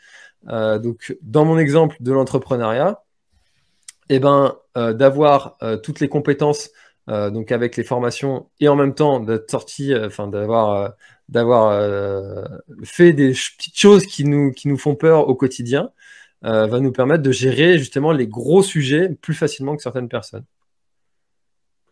[0.46, 3.02] donc, dans mon exemple de l'entrepreneuriat,
[4.08, 6.70] eh ben, d'avoir toutes les compétences
[7.08, 10.94] donc avec les formations et en même temps d'être sorti, enfin d'avoir
[11.28, 11.72] d'avoir
[12.84, 15.90] fait des petites choses qui nous, qui nous font peur au quotidien,
[16.44, 20.44] euh, va nous permettre de gérer justement les gros sujets plus facilement que certaines personnes.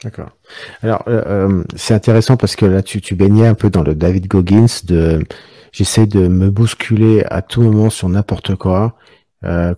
[0.03, 0.31] D'accord.
[0.83, 3.95] Alors, euh, euh, c'est intéressant parce que là, tu, tu baignais un peu dans le
[3.95, 5.23] David Goggins de
[5.73, 8.97] j'essaie de me bousculer à tout moment sur n'importe quoi,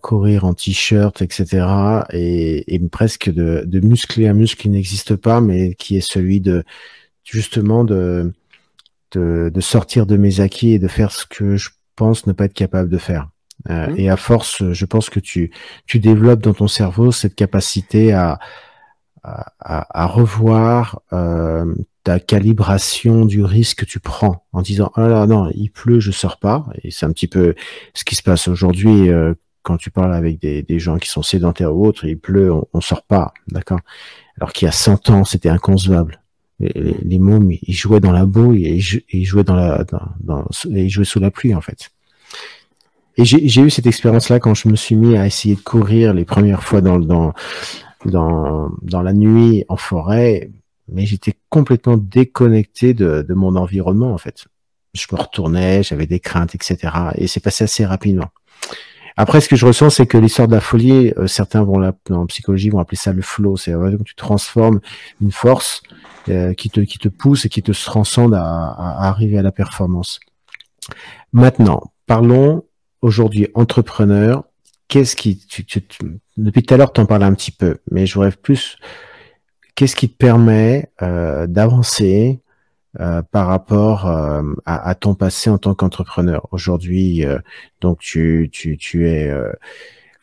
[0.01, 1.67] courir en t-shirt, etc.
[2.13, 6.41] Et, et presque de, de, muscler un muscle qui n'existe pas, mais qui est celui
[6.41, 6.65] de
[7.23, 8.33] justement de,
[9.13, 12.47] de, de sortir de mes acquis et de faire ce que je pense ne pas
[12.47, 13.29] être capable de faire.
[13.71, 13.99] Euh, mmh.
[13.99, 15.53] Et à force, je pense que tu,
[15.87, 18.41] tu développes dans ton cerveau cette capacité à,
[19.23, 25.27] à, à revoir euh, ta calibration du risque que tu prends en disant oh là
[25.27, 27.55] non il pleut je sors pas et c'est un petit peu
[27.95, 31.23] ce qui se passe aujourd'hui euh, quand tu parles avec des, des, gens qui sont
[31.23, 33.81] sédentaires ou autres il pleut on, on sort pas d'accord?
[34.37, 36.21] Alors qu'il y a 100 ans c'était inconcevable
[36.61, 38.81] les, les, mômes ils jouaient dans la boue et
[39.13, 41.91] ils jouaient dans la dans, dans, ils jouaient sous la pluie en fait
[43.19, 46.25] et j'ai eu cette expérience-là quand je me suis mis à essayer de courir les
[46.25, 47.35] premières fois dans, dans
[48.05, 50.51] dans, dans la nuit en forêt,
[50.89, 54.47] mais j'étais complètement déconnecté de, de mon environnement en fait.
[54.95, 56.77] Je me retournais, j'avais des craintes, etc.
[57.17, 58.29] Et c'est passé assez rapidement.
[59.17, 62.27] Après, ce que je ressens, c'est que l'histoire de la folie, euh, certains vont en
[62.27, 63.57] psychologie vont appeler ça le flow.
[63.57, 64.81] C'est que tu transformes
[65.21, 65.83] une force
[66.29, 69.53] euh, qui te qui te pousse et qui te transcende à, à, arriver à la
[69.53, 70.21] performance.
[71.33, 72.65] Maintenant, parlons
[73.01, 74.45] aujourd'hui entrepreneur.
[74.89, 75.83] Qu'est-ce qui tu, tu,
[76.37, 78.77] depuis tout à l'heure, tu en parles un petit peu, mais je rêve plus.
[79.75, 82.41] Qu'est-ce qui te permet euh, d'avancer
[83.01, 86.47] euh, par rapport euh, à, ton passé en tant qu'entrepreneur.
[86.51, 87.39] Aujourd'hui, euh,
[87.81, 89.33] donc tu, tu, tu es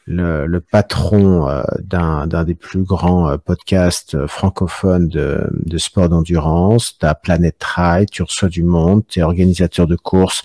[0.06, 6.98] le, le, patron d'un des plus grands podcasts francophones de, de sport d'endurance.
[7.00, 10.44] Tu as Planète Trail, tu reçois du monde, tu es organisateur de courses.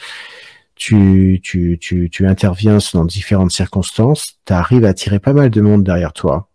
[0.77, 5.61] Tu, tu, tu, tu interviens dans différentes circonstances, tu arrives à tirer pas mal de
[5.61, 6.49] monde derrière toi.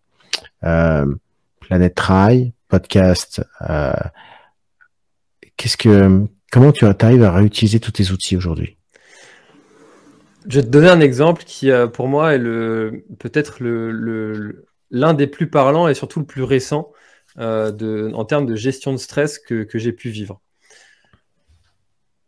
[0.63, 1.05] Euh,
[1.61, 3.93] Planète Trail, podcast euh,
[6.51, 8.78] Comment tu arrives à réutiliser tous tes outils aujourd'hui?
[10.47, 12.39] Je vais te donner un exemple qui, euh, pour moi, est
[13.20, 13.60] peut-être
[14.91, 16.91] l'un des plus parlants et surtout le plus récent
[17.38, 20.41] euh, en termes de gestion de stress que, j'ai pu vivre.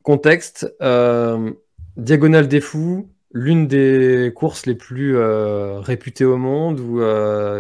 [0.04, 1.52] Contexte, euh,
[1.98, 7.00] Diagonale des Fous, l'une des courses les plus réputées au monde, où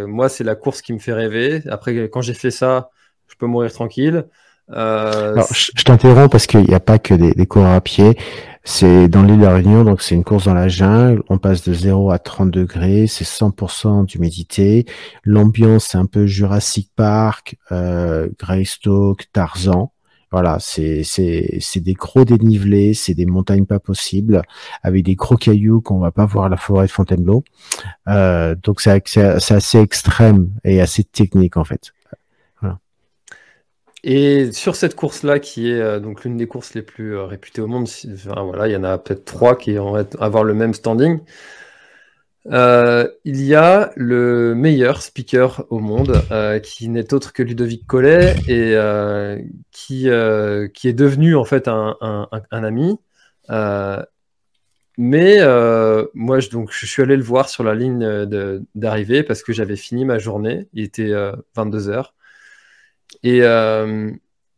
[0.07, 1.63] moi c'est la course qui me fait rêver.
[1.69, 2.91] Après, quand j'ai fait ça,
[3.27, 4.25] je peux mourir tranquille.
[4.73, 8.17] Euh, Alors, je, t'interromps parce qu'il n'y a pas que des, des coureurs à pied.
[8.63, 11.23] C'est dans l'île de la Réunion, donc c'est une course dans la jungle.
[11.29, 14.85] On passe de 0 à 30 degrés, c'est 100% d'humidité.
[15.23, 19.91] L'ambiance, c'est un peu Jurassic Park, euh, Greystoke, Tarzan.
[20.31, 21.03] Voilà, c'est
[21.75, 24.41] des gros dénivelés, c'est des montagnes pas possibles,
[24.81, 27.43] avec des gros cailloux qu'on va pas voir à la forêt de Fontainebleau.
[28.07, 31.91] Euh, donc c'est assez extrême et assez technique en fait.
[34.03, 37.61] Et sur cette course-là, qui est euh, donc l'une des courses les plus euh, réputées
[37.61, 37.87] au monde,
[38.25, 41.19] voilà, il y en a peut-être trois qui vont avoir le même standing.
[42.47, 46.19] Euh, il y a le meilleur speaker au monde,
[46.63, 48.75] qui n'est autre que Ludovic Collet et
[49.71, 50.09] qui,
[50.73, 52.97] qui est devenu en fait un, un ami.
[54.97, 55.37] mais
[56.15, 58.25] moi, je, donc, je suis allé le voir sur la ligne
[58.73, 60.67] d'arrivée parce que j'avais fini ma journée.
[60.73, 61.13] Il était
[61.55, 62.15] 22 heures.
[63.23, 64.11] Et, euh,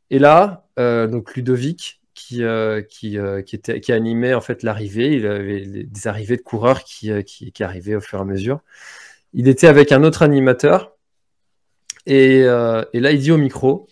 [0.09, 3.17] et là, euh, donc Ludovic, qui, euh, qui,
[3.55, 7.63] était, qui animait en fait l'arrivée, il avait des arrivées de coureurs qui, qui, qui,
[7.63, 8.59] arrivaient au fur et à mesure.
[9.33, 10.95] Il était avec un autre animateur.
[12.05, 13.87] Et, et là, il dit au micro,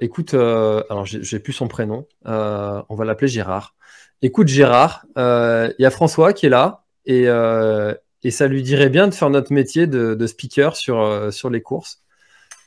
[0.00, 3.76] écoute, alors j'ai plus son prénom, on va l'appeler Gérard.
[4.22, 7.26] Écoute Gérard, il y a François qui est là et,
[8.22, 11.62] et ça lui dirait bien de faire notre métier de, de speaker sur, sur les
[11.62, 12.02] courses.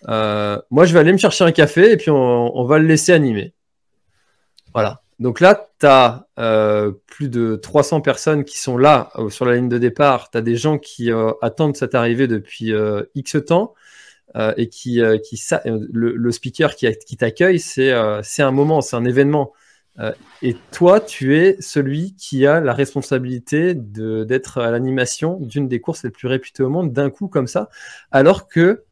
[0.09, 3.13] Euh, moi, je vais aller me chercher un café et puis on, va le laisser
[3.13, 3.53] animer.
[4.73, 5.01] Voilà.
[5.19, 9.55] Donc là, tu as euh, plus de 300 personnes qui sont là euh, sur la
[9.55, 10.31] ligne de départ.
[10.31, 12.73] Tu as des gens qui attendent cette arrivée depuis
[13.15, 13.73] X temps
[14.57, 15.43] et qui, qui
[15.93, 19.53] le, speaker qui, qui t'accueille, c'est un moment, c'est un événement.
[20.41, 26.03] et toi, tu es celui qui a la responsabilité d'être à l'animation d'une des courses
[26.03, 27.69] les plus réputées au monde d'un coup comme ça,
[28.11, 28.83] alors que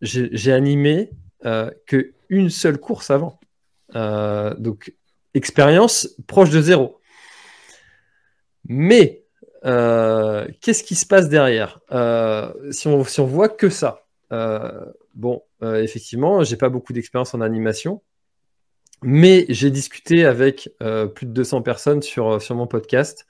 [0.00, 1.10] j'ai animé
[1.44, 3.40] euh, que une seule course avant.
[3.96, 4.94] Euh, donc,
[5.34, 7.00] expérience proche de zéro.
[8.64, 9.24] Mais,
[9.64, 11.80] euh, qu'est-ce qui se passe derrière?
[12.70, 14.06] Si on, si, on, voit que ça,
[15.14, 18.02] bon, effectivement, j'ai pas beaucoup d'expérience en animation,
[19.02, 20.70] mais j'ai discuté avec
[21.14, 23.26] plus de 200 personnes sur, sur mon podcast.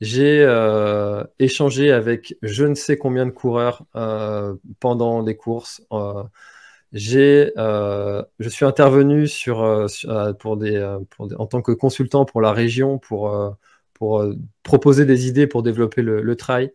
[0.00, 5.82] J'ai euh, échangé avec je ne sais combien de coureurs euh, pendant des courses.
[5.92, 6.22] Euh,
[6.92, 9.86] j'ai, je suis intervenu sur,
[10.38, 13.56] pour des, pour en tant que consultant pour la région pour,
[13.92, 14.24] pour
[14.62, 16.72] proposer des idées pour développer le, le trail.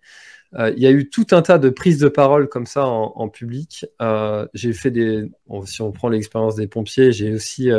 [0.55, 3.28] il y a eu tout un tas de prises de parole comme ça en, en
[3.28, 3.88] public.
[4.53, 5.32] j'ai fait des,
[5.65, 7.71] si on prend l'expérience des pompiers, j'ai aussi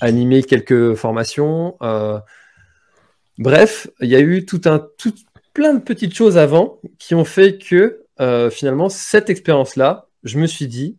[0.00, 1.76] animé quelques formations.
[3.42, 5.12] Bref, il y a eu tout un, tout,
[5.52, 10.46] plein de petites choses avant qui ont fait que euh, finalement, cette expérience-là, je me
[10.46, 10.96] suis dit,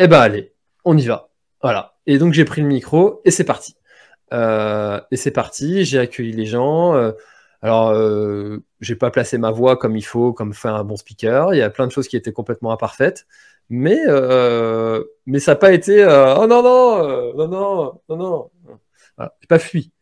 [0.00, 1.28] eh ben allez, on y va.
[1.62, 1.94] Voilà.
[2.06, 3.76] Et donc j'ai pris le micro et c'est parti.
[4.32, 6.96] Euh, et c'est parti, j'ai accueilli les gens.
[6.96, 7.12] Euh,
[7.62, 11.54] alors, euh, j'ai pas placé ma voix comme il faut, comme fait un bon speaker.
[11.54, 13.24] Il y a plein de choses qui étaient complètement imparfaites.
[13.68, 14.00] Mais,
[15.26, 18.50] mais ça n'a pas été oh non, non, non, non, non, non.
[19.16, 19.32] Voilà.
[19.40, 19.92] J'ai pas fui.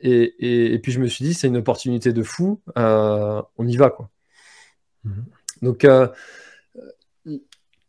[0.00, 3.90] Et, puis je me suis dit, c'est une opportunité de fou, euh, on y va
[3.90, 4.10] quoi.
[5.04, 5.24] Mhm.
[5.62, 5.86] Donc,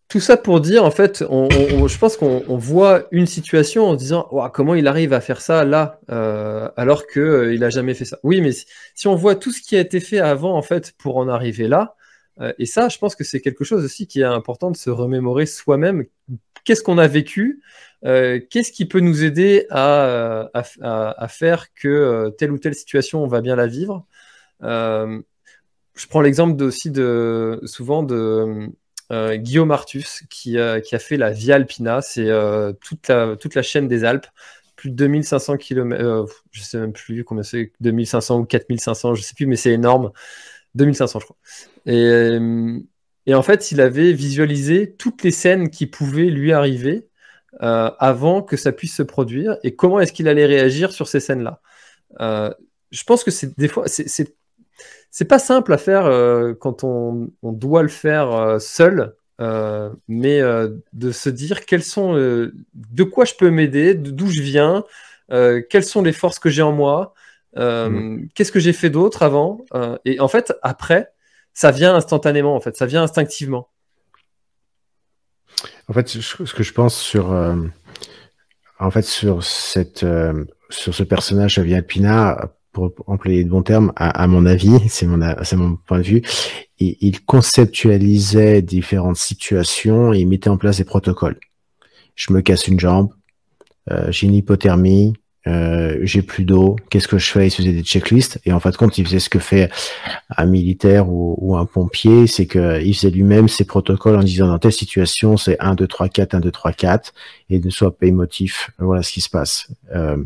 [0.07, 4.27] tout ça pour dire, en fait, je pense qu'on voit une situation en se disant
[4.53, 5.99] comment il arrive à faire ça là,
[6.77, 8.17] alors qu'il il n'a jamais fait ça.
[8.23, 8.51] Oui, mais
[8.95, 11.67] si, on voit tout ce qui a été fait avant, en fait, pour en arriver
[11.67, 11.95] là,
[12.57, 15.45] et ça, je pense que c'est quelque chose aussi qui est important de se remémorer
[15.45, 16.05] soi-même.
[16.69, 17.63] Qu'est-ce qu'on a vécu
[18.05, 23.23] euh, qu'est-ce qui peut nous aider à, à, faire que euh, telle ou telle situation,
[23.23, 24.05] on va bien la vivre
[24.61, 25.19] euh,
[25.95, 28.69] Je prends l'exemple aussi de, souvent de
[29.37, 32.29] Guillaume Artus, qui, qui, a fait la Via Alpina, c'est
[32.81, 34.27] toute, la, toute la chaîne des Alpes
[34.75, 39.33] plus de 2500 km, je sais même plus combien c'est, 2500 ou 4500, je sais
[39.33, 40.11] plus, mais c'est énorme.
[40.75, 41.37] 2500, je crois.
[41.87, 42.37] Et,
[43.25, 47.09] et, en fait, il avait visualisé toutes les scènes qui pouvaient lui arriver
[47.61, 51.19] euh, avant que ça puisse se produire et comment est-ce qu'il allait réagir sur ces
[51.19, 51.61] scènes-là?
[52.21, 52.51] Euh,
[52.91, 57.83] je pense que c'est des fois, c'est pas simple à faire euh, quand on, doit
[57.83, 59.15] le faire seul,
[60.07, 60.41] mais
[60.93, 64.83] de se dire quels sont, de quoi je peux m'aider, d'où je viens,
[65.29, 67.13] quelles sont les forces que j'ai en moi,
[67.55, 68.27] mmh.
[68.35, 69.65] qu'est-ce que j'ai fait d'autre avant,
[70.05, 71.11] et en fait après,
[71.59, 73.67] ça vient instantanément, en fait, ça vient instinctivement.
[75.89, 77.57] En fait, ce que je pense sur, euh,
[78.79, 83.91] en fait, sur cette, euh, sur ce personnage Xavier Alpina, pour employer de bons termes,
[83.97, 86.21] à, mon avis, c'est mon, mon point de vue,
[86.77, 91.41] il, il conceptualisait différentes situations et il mettait en place des protocoles.
[92.15, 93.09] Je me casse une jambe,
[93.91, 95.13] euh, j'ai une hypothermie,
[95.47, 97.47] euh, j'ai plus d'eau, qu'est-ce que je fais?
[97.47, 98.39] Il faisait des checklists.
[98.45, 99.71] Et en fin de compte, il faisait ce que fait
[100.35, 104.59] un militaire ou, un pompier, c'est que il faisait lui-même ses protocoles en disant dans
[104.59, 107.13] telle situation, c'est 1, 2, 3, 4, 1, 2, 3, 4
[107.49, 108.71] et ne soit pas émotif.
[108.79, 109.67] Voilà ce qui se passe.
[109.95, 110.17] Euh,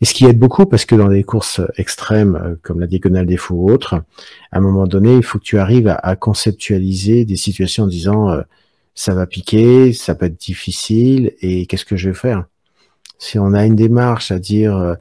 [0.00, 3.26] et ce qui aide beaucoup, parce que dans des courses extrêmes, euh, comme la diagonale
[3.26, 3.94] des fous ou autres,
[4.50, 8.36] à un moment donné, il faut que tu arrives à, conceptualiser des situations en disant
[8.94, 12.46] ça va piquer, ça peut être difficile, et qu'est-ce que je vais faire?
[13.18, 14.94] Si on a une démarche à dire euh,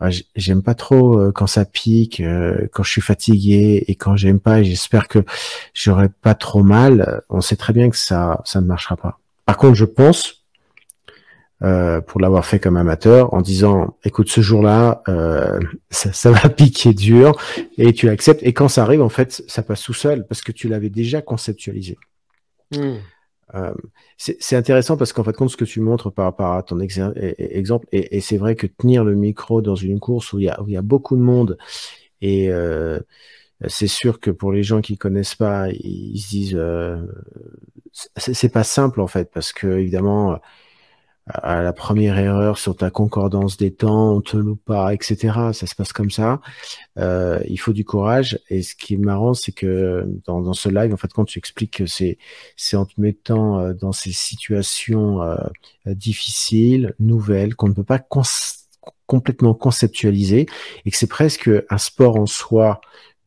[0.00, 4.16] ah, j'aime pas trop euh, quand ça pique, euh, quand je suis fatigué et quand
[4.16, 5.24] j'aime pas, et j'espère que
[5.74, 9.18] j'aurai pas trop mal, on sait très bien que ça ça ne marchera pas.
[9.44, 10.34] Par contre, je pense
[12.06, 15.02] pour l'avoir fait comme amateur, en disant, écoute, ce jour-là,
[15.90, 17.36] ça, ça, va piquer dur,
[17.78, 18.44] et tu l'acceptes.
[18.44, 21.20] Et quand ça arrive, en fait, ça passe tout seul parce que tu l'avais déjà
[21.20, 21.98] conceptualisé.
[22.76, 22.98] Mmh.
[23.54, 23.74] Euh,
[24.16, 27.18] c'est intéressant parce qu'en fait, compte, ce que tu montres par rapport à ton exemple,
[27.20, 30.68] et, c'est vrai que tenir le micro dans une course où il y a, où
[30.68, 31.56] il y a beaucoup de monde,
[32.20, 33.00] et euh,
[33.66, 36.98] c'est sûr que pour les gens qui connaissent pas, ils, se disent, euh,
[38.16, 40.38] c'est pas simple en fait, parce que évidemment,
[41.28, 45.16] à la première erreur sur ta concordance des temps, on te loupe pas, etc.
[45.52, 46.40] Ça se passe comme ça.
[46.98, 48.38] Euh, il faut du courage.
[48.48, 51.38] Et ce qui est marrant, c'est que dans, dans, ce live, en fait, quand tu
[51.38, 52.18] expliques que c'est
[52.56, 55.36] c'est en te mettant euh, dans ces situations euh,
[55.86, 58.02] difficiles, nouvelles, qu'on ne peut pas
[59.06, 60.46] complètement conceptualiser,
[60.84, 62.80] et que c'est presque un sport en soi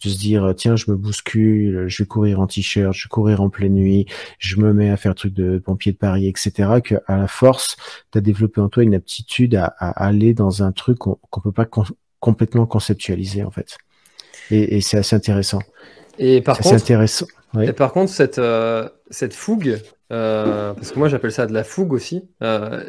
[0.04, 3.42] de se dire tiens je me bouscule, je vais courir en t-shirt, je vais courir
[3.42, 4.06] en pleine nuit,
[4.40, 6.82] je me mets à faire truc de pompier de Paris, etc.
[6.84, 7.78] Que à la force,
[8.12, 11.52] tu as développé en toi une aptitude à, aller dans un truc qu'on ne peut
[11.52, 11.68] pas
[12.20, 13.78] complètement conceptualiser en fait.
[14.50, 15.62] Et, c'est assez intéressant.
[16.20, 17.26] Et par contre, intéressant.
[17.62, 19.80] Et par contre, cette, euh, cette fougue,
[20.12, 22.84] euh, parce que moi j'appelle ça de la fougue aussi, euh,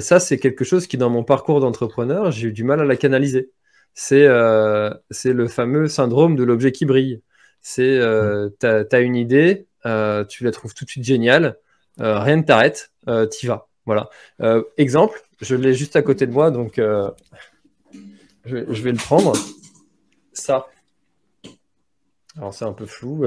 [0.00, 2.96] ça c'est quelque chose qui dans mon parcours d'entrepreneur, j'ai eu du mal à la
[2.96, 3.50] canaliser
[3.94, 4.90] c'est euh,
[5.24, 7.20] le fameux syndrome de l'objet qui brille.
[7.62, 11.58] C'est euh, tu as, une idée, euh, tu la trouves tout de suite géniale,
[12.00, 12.92] euh, rien ne t'arrête,
[13.30, 13.68] t'y vas.
[13.86, 14.08] Voilà.
[14.76, 17.12] exemple, je l'ai juste à côté de moi, donc je,
[18.44, 19.32] je, vais le prendre.
[20.32, 20.68] Ça.
[22.36, 23.26] Alors c'est un peu flou.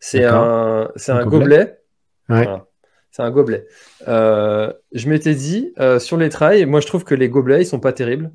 [0.00, 1.80] c'est un, un gobelet.
[2.30, 3.66] C'est un gobelet.
[4.06, 7.92] je m'étais dit, sur les trails, moi je trouve que les gobelets, ils sont pas
[7.92, 8.32] terribles.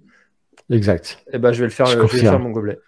[0.73, 1.19] Exact.
[1.27, 2.79] Et eh ben, je vais le faire, je, vais faire mon gobelet.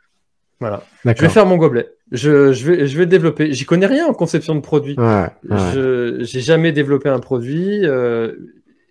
[0.60, 0.84] Voilà.
[1.04, 1.88] Je vais faire mon gobelet.
[2.12, 3.52] Je, je, vais, je vais développer.
[3.54, 4.96] J'y connais rien en conception de produit.
[4.98, 7.86] Ouais, Je j'ai jamais développé un produit.
[7.86, 8.34] Euh,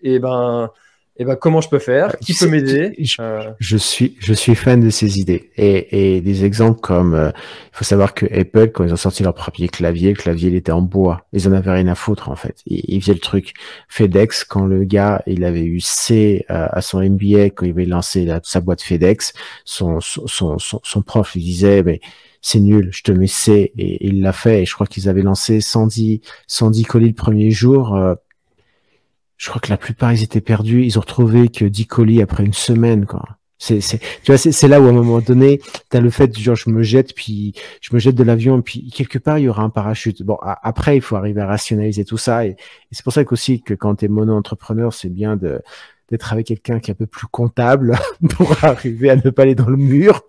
[0.03, 0.71] et ben,
[1.17, 2.09] eh ben, comment je peux faire?
[2.09, 2.97] Euh, Qui peut m'aider?
[3.21, 5.51] euh, je, suis, je suis fan de ces idées.
[5.57, 9.23] Et, et des exemples comme, euh, il faut savoir que Apple, quand ils ont sorti
[9.23, 11.27] leur premier clavier, le clavier il était en bois.
[11.33, 12.57] Ils en avaient rien à foutre en fait.
[12.67, 13.53] Ils, ils faisaient le truc.
[13.89, 18.29] FedEx, quand le gars il avait eu C à son MBA, quand il avait lancé
[18.43, 19.35] sa boîte FedEx,
[19.65, 22.01] son, son, son, son prof lui disait, mais
[22.43, 24.63] c'est nul, je te mets C, et, il l'a fait.
[24.63, 27.97] Et je crois qu'ils avaient lancé 110, 110 colis le premier jour
[29.37, 30.85] je crois que la plupart ils étaient perdus.
[30.85, 33.25] Ils ont retrouvé que 10 colis après une semaine, quoi.
[33.57, 35.61] C'est, c'est, tu vois, c'est, là où à un moment donné,
[35.91, 38.91] tu as le fait, genre, je me jette, puis je me jette de l'avion, puis
[38.91, 40.23] quelque part, il y aura un parachute.
[40.23, 42.47] Bon, après, il faut arriver à rationaliser tout ça.
[42.47, 42.57] Et,
[42.91, 45.63] c'est pour ça qu'aussi que quand tu es mono-entrepreneur, c'est bien de,
[46.11, 47.97] d'être avec quelqu'un qui est un peu plus comptable
[48.37, 50.23] pour arriver à ne pas aller dans le mur.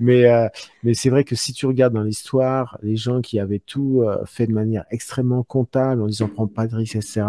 [0.00, 0.48] Mais, euh,
[0.82, 4.24] mais c'est vrai que si tu regardes dans l'histoire, les gens qui avaient tout euh,
[4.24, 7.22] fait de manière extrêmement comptable, en disant prends pas de risques, etc.,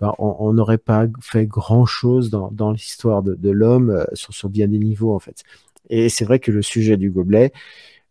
[0.00, 4.48] ben, on n'aurait pas fait grand-chose dans, dans l'histoire de, de l'homme euh, sur, sur
[4.48, 5.44] bien des niveaux, en fait.
[5.90, 7.52] Et c'est vrai que le sujet du gobelet,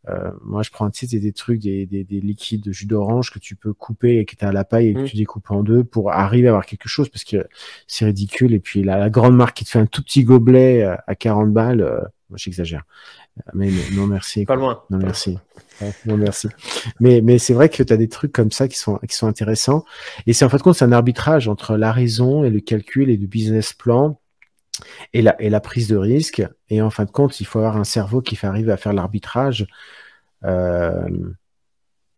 [0.07, 3.31] euh, moi, je prends un titre des trucs, des, des, des, liquides de jus d'orange
[3.31, 5.05] que tu peux couper et que tu as à la paille et que mmh.
[5.05, 7.47] tu découpes en deux pour arriver à avoir quelque chose parce que
[7.85, 8.53] c'est ridicule.
[8.53, 11.15] Et puis la, la, grande marque qui te fait un tout petit gobelet euh, à
[11.15, 12.83] 40 balles, euh, moi j'exagère.
[13.53, 14.45] Mais non, merci.
[14.45, 14.83] Pas loin.
[14.89, 15.37] Non, merci.
[16.05, 16.47] non, merci.
[16.99, 19.27] Mais, mais c'est vrai que tu as des trucs comme ça qui sont, qui sont
[19.27, 19.85] intéressants.
[20.27, 23.17] Et c'est en fait compte, c'est un arbitrage entre la raison et le calcul et
[23.17, 24.19] le business plan
[25.13, 26.43] et la, et la prise de risque.
[26.69, 28.93] Et en fin de compte, il faut avoir un cerveau qui fait arriver à faire
[28.93, 29.67] l'arbitrage,
[30.43, 31.07] euh,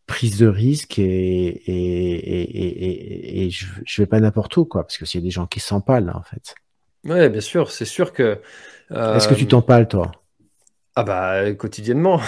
[0.05, 4.97] prise de risque et, et, et, et je, je vais pas n'importe où, quoi, parce
[4.97, 6.55] que s'il y a des gens qui s'empalent, en fait.
[7.03, 8.39] Ouais, bien sûr, c'est sûr que.
[8.91, 9.15] Euh...
[9.15, 10.11] Est-ce que tu t'empales, toi?
[10.95, 12.19] Ah bah quotidiennement.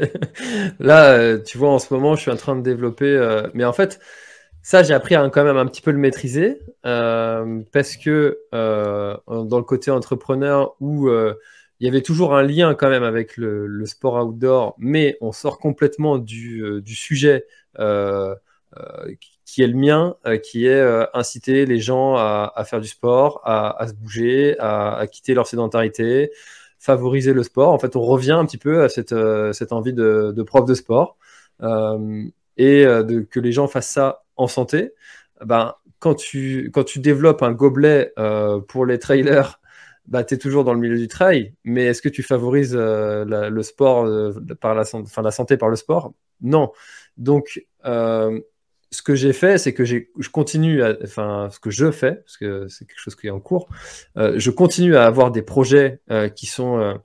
[0.80, 3.06] Là, euh, tu vois, en ce moment, je suis en train de développer.
[3.06, 4.00] Euh, mais en fait,
[4.62, 9.58] ça, j'ai appris à quand même un petit peu le maîtriser euh, parce que dans
[9.58, 14.26] le côté entrepreneur où il y avait toujours un lien quand même avec le, sport
[14.26, 17.46] outdoor, mais on sort complètement du, du sujet
[19.44, 23.94] qui est le mien, qui est inciter les gens à, faire du sport, à, se
[23.94, 26.30] bouger, à, quitter leur sédentarité,
[26.82, 27.72] favoriser le sport.
[27.72, 29.14] En fait, on revient un petit peu à cette,
[29.52, 31.16] cette envie de, de prof de sport
[31.60, 34.92] et de, que les gens fassent ça en santé,
[35.44, 39.60] ben, quand, tu, quand tu développes un gobelet euh, pour les trailers,
[40.06, 43.24] bah, tu es toujours dans le milieu du trail, mais est-ce que tu favorises euh,
[43.24, 46.12] le sport euh, par la, enfin, la santé par le sport?
[46.40, 46.72] Non.
[47.16, 47.64] Donc,
[48.92, 52.36] ce que j'ai fait, c'est que je continue, à, enfin, ce que je fais, parce
[52.36, 53.68] que c'est quelque chose qui est en cours,
[54.16, 56.00] je continue à avoir des projets
[56.36, 57.00] qui sont,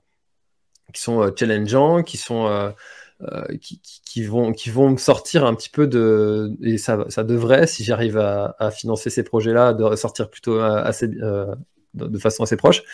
[0.92, 2.72] qui sont challengeants, qui sont
[3.20, 6.52] euh, qui, vont, qui vont me sortir un petit peu de.
[6.62, 11.52] Et ça, ça devrait, si j'arrive à, financer ces projets-là, de sortir plutôt assez, euh,
[11.94, 12.84] de, façon assez proche.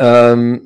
[0.00, 0.56] Euh,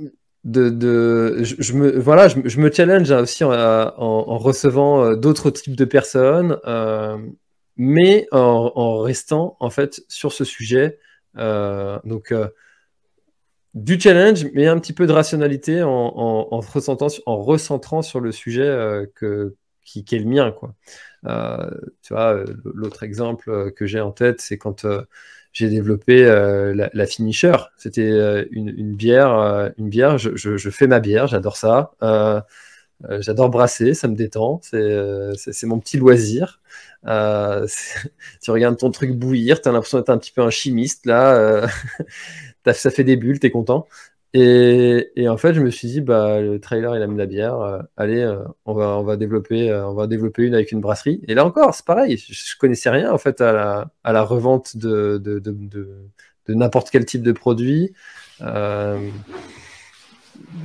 [0.47, 6.59] de, je, me, voilà, je, me challenge aussi en, recevant euh, d'autres types de personnes,
[6.67, 7.19] euh,
[7.77, 10.99] mais en, restant en fait sur ce sujet.
[11.37, 12.33] Euh, donc,
[13.75, 16.61] du challenge, mais un petit peu de rationalité en, en, en,
[17.43, 20.53] recentrant sur le sujet que, qui, qui, est le mien.
[20.53, 20.75] Quoi.
[22.03, 24.87] Tu vois, l'autre exemple que j'ai en tête, c'est quand
[25.57, 27.57] j'ai développé euh, la, la, finisher.
[27.79, 30.19] C'était euh, une, une, bière, une bière.
[30.19, 31.93] Je, je, je, fais ma bière, j'adore ça.
[33.21, 34.61] j'adore brasser, ça me détend.
[34.63, 36.61] C'est mon petit loisir.
[37.05, 41.67] tu regardes ton truc bouillir, tu as l'impression d'être un petit peu un chimiste là.
[42.75, 43.87] ça fait des bulles, t'es content.
[44.35, 47.61] Et, en fait, je me suis dit, bah, le trailer, il aime la bière.
[47.61, 51.23] Euh, allez, euh, on, va, développer, euh, on va développer une avec une brasserie.
[51.29, 52.17] Et là encore, c'est pareil.
[52.19, 55.23] Je, connaissais rien en fait à la, revente de,
[56.49, 57.95] n'importe quel type de produit.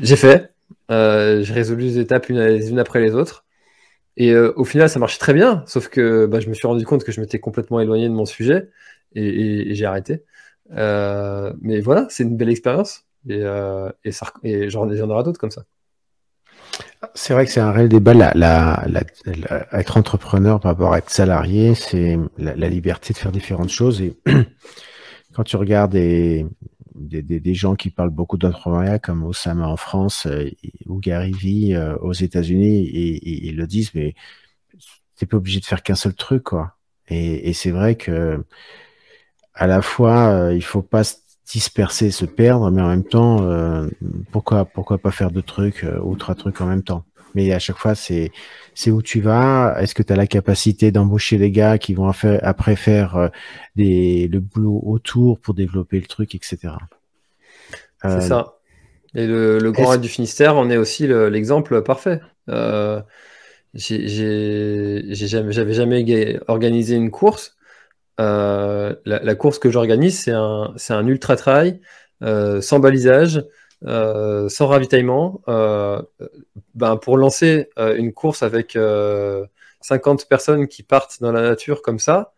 [0.01, 0.53] j'ai fait.
[0.89, 3.45] j'ai résolu les étapes une, les unes après les autres.
[4.17, 5.63] Et au final, ça marchait très bien.
[5.67, 8.25] Sauf que bah, je me suis rendu compte que je m'étais complètement éloigné de mon
[8.25, 8.69] sujet
[9.15, 10.23] et, j'ai arrêté.
[10.71, 15.51] Mais voilà, c'est une belle expérience et, euh, et, ça, et j'en aura d'autres comme
[15.51, 15.63] ça.
[17.15, 18.13] C'est vrai que c'est un réel débat.
[18.13, 23.31] La, la, la, être entrepreneur par rapport à être salarié, c'est la, liberté de faire
[23.31, 24.01] différentes choses.
[24.01, 24.17] Et
[25.33, 26.45] quand tu regardes des,
[26.95, 30.49] des, gens qui parlent beaucoup d'entrepreneuriat, comme Osama en France euh,
[30.85, 34.13] ou Gary Vee euh, aux États-Unis, ils le disent, mais
[35.17, 36.77] t'es pas obligé de faire qu'un seul truc, quoi.
[37.07, 38.43] Et, et c'est vrai que
[39.53, 41.15] à la fois, il faut pas se
[41.51, 43.87] disperser, se perdre, mais en même temps, euh,
[44.31, 47.03] pourquoi, pourquoi pas faire deux trucs euh, ou trois trucs en même temps
[47.35, 48.31] Mais à chaque fois, c'est,
[48.73, 49.75] c'est où tu vas.
[49.79, 52.09] Est-ce que tu as la capacité d'embaucher des gars qui vont
[52.41, 53.27] après faire euh,
[53.75, 56.73] des, le boulot autour pour développer le truc, etc.
[58.03, 58.55] C'est ça.
[59.13, 62.21] Et le, le Grand Raid du Finistère, on est aussi l'exemple parfait.
[62.49, 63.01] Euh,
[63.73, 67.57] j'avais jamais, jamais organisé une course.
[68.21, 71.81] Euh, la, course que j'organise, c'est un, un, ultra trail
[72.21, 73.43] euh, sans balisage,
[73.85, 75.41] euh, sans ravitaillement.
[75.47, 78.77] Ben, pour lancer une course avec
[79.81, 82.33] 50 personnes qui partent dans la nature comme ça,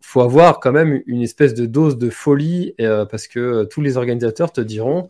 [0.00, 2.74] faut avoir quand même une espèce de dose de folie
[3.10, 5.08] parce que tous les organisateurs te diront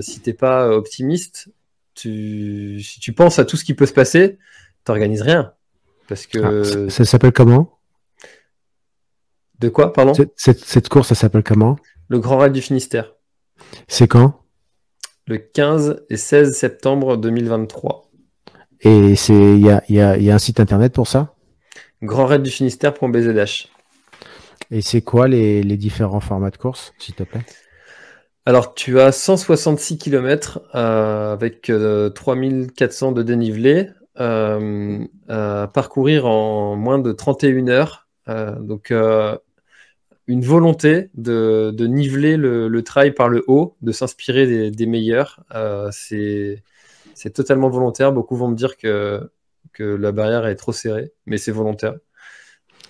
[0.00, 1.48] si t'es pas optimiste,
[1.94, 4.38] si tu penses à tout ce qui peut se passer,
[4.84, 5.52] t'organises rien.
[6.08, 6.86] Parce que.
[6.86, 7.77] Ah, ça, s'appelle comment?
[9.60, 11.76] De quoi, pardon cette, cette, course, ça s'appelle comment?
[12.08, 13.14] Le Grand Raid du Finistère.
[13.88, 14.40] C'est quand?
[15.26, 18.10] Le 15 et 16 septembre 2023.
[18.82, 21.34] Et il y a, y, a, y a un site internet pour ça?
[22.02, 23.66] Grand Raid du Finistère.bzh.
[24.70, 27.44] Et c'est quoi les, les, différents formats de course, s'il te plaît?
[28.48, 31.70] Alors, tu as 166 km euh, avec
[32.14, 33.90] 3400 euh, de dénivelé
[34.20, 38.08] euh, à parcourir en moins de 31 heures.
[38.26, 38.90] donc,
[40.28, 44.86] une volonté de, de niveler le, le, trail par le haut, de s'inspirer des, des,
[44.86, 45.42] meilleurs.
[45.90, 46.62] c'est
[47.34, 48.12] totalement volontaire.
[48.12, 49.30] Beaucoup vont me dire que,
[49.72, 51.94] que la barrière est trop serrée, mais c'est volontaire.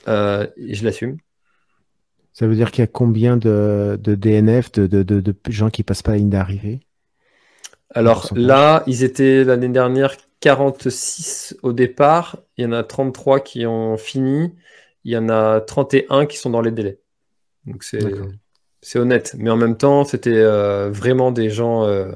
[0.07, 1.19] et je l'assume.
[2.39, 6.19] Ça veut dire qu'il y a combien de, DNF, de, gens qui passent pas la
[6.19, 6.81] ligne d'arrivée?
[7.91, 12.39] Alors là, ils étaient l'année dernière 46 au départ.
[12.57, 14.55] Il y en a 33 qui ont fini.
[15.03, 17.01] Il y en a 31 qui sont dans les délais.
[17.69, 17.85] Donc
[18.81, 19.35] c'est honnête.
[19.39, 22.11] Mais en même temps, c'était euh, vraiment des gens, euh,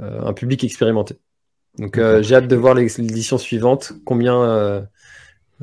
[0.00, 1.18] euh, un public expérimenté.
[1.78, 4.86] Donc j'ai hâte de voir l'édition suivante, combien,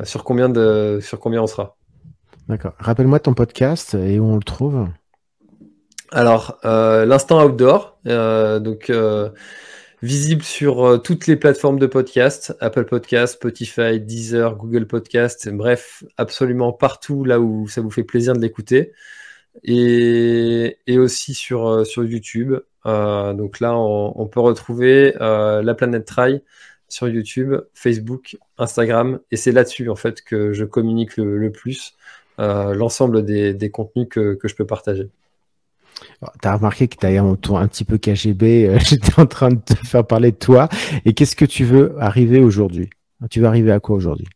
[0.03, 1.75] sur, combien de, sur combien on sera.
[2.47, 2.73] D'accord.
[2.77, 4.87] Rappelle-moi ton podcast et où on le trouve.
[6.11, 8.91] Alors, l'instant outdoor, donc
[10.03, 16.73] visible sur toutes les plateformes de podcast, Apple Podcast, Spotify, Deezer, Google Podcast, bref, absolument
[16.73, 18.91] partout là où ça vous fait plaisir de l'écouter.
[19.63, 22.55] Et, aussi sur, sur YouTube.
[22.85, 26.41] donc là, on, peut retrouver La Planète Trail
[26.89, 29.19] sur YouTube, Facebook, Instagram.
[29.31, 31.95] Et c'est là-dessus, en fait, que je communique le plus.
[32.39, 35.09] Euh, l'ensemble des, contenus que, je peux partager.
[36.41, 39.49] Tu as remarqué que tu un ton un petit peu KGB, euh, j'étais en train
[39.49, 40.69] de te faire parler de toi.
[41.05, 42.89] Et qu'est-ce que tu veux arriver aujourd'hui?
[43.29, 44.27] Tu veux arriver à quoi aujourd'hui?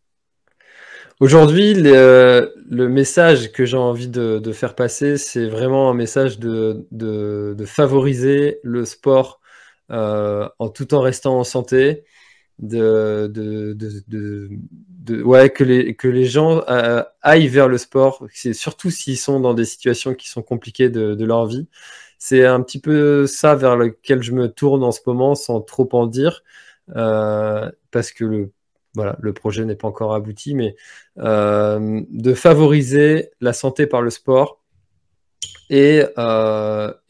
[1.19, 8.59] Aujourd'hui, le, message que j'ai envie de, faire passer, c'est vraiment un message de, favoriser
[8.63, 9.39] le sport
[9.89, 12.03] euh, en tout en restant en santé,
[12.59, 13.31] de,
[15.07, 19.17] de, ouais, que, les, que les gens euh, aillent vers le sport, c'est surtout s'ils
[19.17, 21.67] sont dans des situations qui sont compliquées de, leur vie.
[22.19, 25.87] C'est un petit peu ça vers lequel je me tourne en ce moment sans trop
[25.93, 26.43] en dire,
[26.95, 28.51] euh, parce que le,
[28.95, 30.75] voilà, le projet n'est pas encore abouti, mais
[31.19, 34.61] euh, de favoriser la santé par le sport
[35.69, 36.03] et,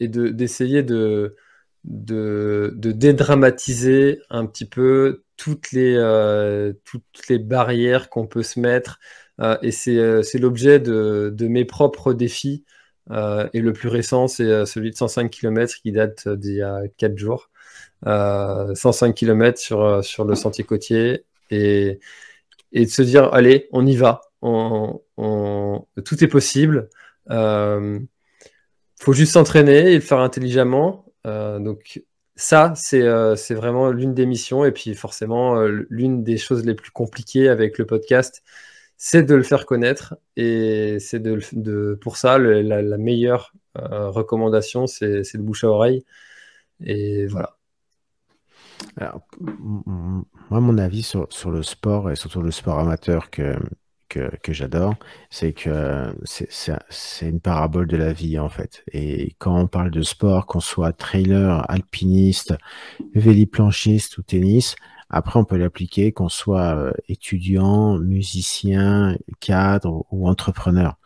[0.00, 1.36] et d'essayer de,
[1.84, 8.60] de, de, dédramatiser un petit peu toutes les, euh, toutes les barrières qu'on peut se
[8.60, 8.98] mettre.
[9.40, 12.64] Euh, et euh, c'est l'objet de, de, mes propres défis.
[13.10, 17.16] et le plus récent, c'est celui de 105 km qui date d'il y a 4
[17.16, 17.50] jours.
[18.04, 21.24] 105 km sur, sur le sentier côtier.
[21.50, 22.00] Et,
[22.72, 24.22] et de se dire, allez, on y va.
[24.42, 25.00] On,
[26.04, 26.90] tout est possible.
[27.30, 28.06] Il
[29.00, 31.06] faut juste s'entraîner et le faire intelligemment.
[31.24, 32.02] donc,
[32.38, 34.64] ça, euh, c'est vraiment l'une des missions.
[34.64, 38.44] Et puis forcément, euh, l'une des choses les plus compliquées avec le podcast,
[38.96, 40.16] c'est de le faire connaître.
[40.36, 46.04] Et c'est de, pour ça, la, meilleure euh, recommandation, c'est le bouche à oreille.
[46.84, 47.56] Et voilà.
[49.40, 53.56] moi, mon avis sur, le sport, et surtout le sport amateur que,
[54.08, 54.94] que, j'adore,
[55.30, 58.84] c'est que c'est une parabole de la vie en fait.
[58.92, 62.54] Et quand on parle de sport, qu'on soit trailer, alpiniste,
[63.14, 64.76] véliplanchiste ou tennis,
[65.10, 70.96] après on peut l'appliquer qu'on soit euh, étudiant, musicien, cadre ou entrepreneur.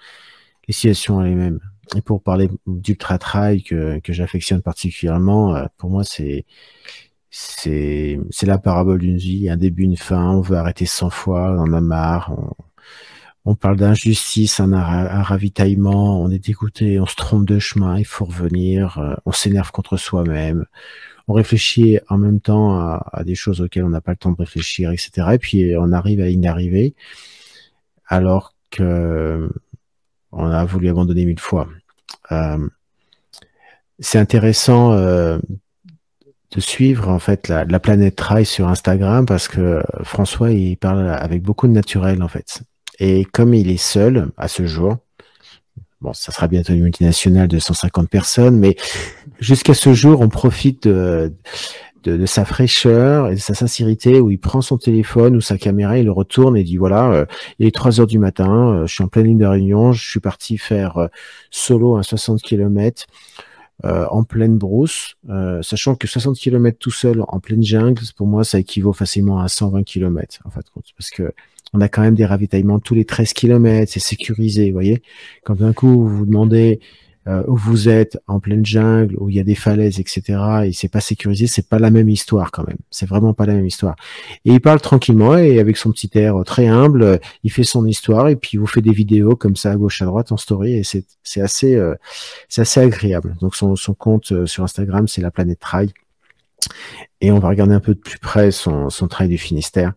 [0.68, 1.60] Les situations sont les mêmes.
[1.96, 6.46] Et pour parler d'ultra trail que, que j'affectionne particulièrement, euh, pour moi c'est
[7.34, 10.30] c'est la parabole d'une vie, un début, une fin.
[10.32, 12.32] On veut arrêter 100 fois, on en a marre.
[12.36, 12.54] On,
[13.44, 18.24] on parle d'injustice, un, ravitaillement, on est dégoûté, on se trompe de chemin, il faut
[18.24, 20.64] revenir, euh, on s'énerve contre soi-même,
[21.28, 24.36] on réfléchit en même temps à, des choses auxquelles on n'a pas le temps de
[24.36, 25.28] réfléchir, etc.
[25.32, 26.94] Et puis on arrive à l'inarriver,
[28.06, 29.50] alors que
[30.32, 31.68] on a voulu abandonner mille fois.
[32.32, 32.68] Euh,
[33.98, 35.38] c'est intéressant euh,
[36.52, 41.08] de suivre en fait la, la planète Trail sur Instagram parce que François il parle
[41.08, 42.62] avec beaucoup de naturel en fait.
[42.98, 44.96] Et comme il est seul à ce jour,
[46.00, 48.76] bon, ça sera bientôt une multinationale de 150 personnes, mais
[49.40, 51.32] jusqu'à ce jour, on profite de,
[52.02, 55.98] de, sa fraîcheur et de sa sincérité où il prend son téléphone ou sa caméra,
[55.98, 57.26] il le retourne et dit voilà, euh,
[57.58, 60.10] il est 3 heures du matin, euh, je suis en pleine ligne de réunion, je
[60.10, 61.06] suis parti faire euh,
[61.50, 63.06] solo à 60 km.
[63.84, 68.44] en pleine brousse, euh, sachant que 60 km tout seul en pleine jungle, pour moi,
[68.44, 70.64] ça équivaut facilement à 120 km, en fait,
[70.96, 71.32] parce que
[71.72, 75.02] on a quand même des ravitaillements tous les 13 km, c'est sécurisé, vous voyez.
[75.44, 76.80] Quand d'un coup, vous vous demandez
[77.28, 80.40] euh, où vous êtes en pleine jungle, où il y a des falaises, etc.
[80.64, 82.78] et c'est pas sécurisé, c'est pas la même histoire quand même.
[82.90, 83.94] C'est vraiment pas la même histoire.
[84.44, 88.28] Et il parle tranquillement et avec son petit air très humble, il fait son histoire
[88.28, 90.74] et puis il vous fait des vidéos comme ça à gauche à droite en story
[90.74, 91.94] et c'est assez euh,
[92.56, 93.36] assez agréable.
[93.40, 95.92] Donc son son compte euh, sur Instagram c'est la planète Trail
[97.20, 99.92] et on va regarder un peu de plus près son son trail du Finistère.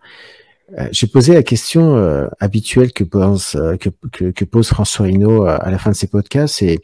[0.92, 5.78] J'ai posé la question habituelle que pose, que, que, que, pose François Hinault à la
[5.78, 6.80] fin de ses podcasts, et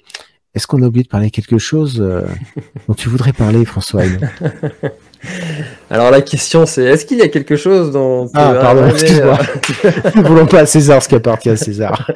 [0.53, 2.23] est-ce qu'on a oublié de parler quelque chose euh,
[2.87, 4.03] dont tu voudrais parler, François
[5.89, 9.37] Alors la question c'est est-ce qu'il y a quelque chose dont ah pardon excuse-moi
[9.85, 12.09] euh, ne voulons pas à César ce qui appartient à César.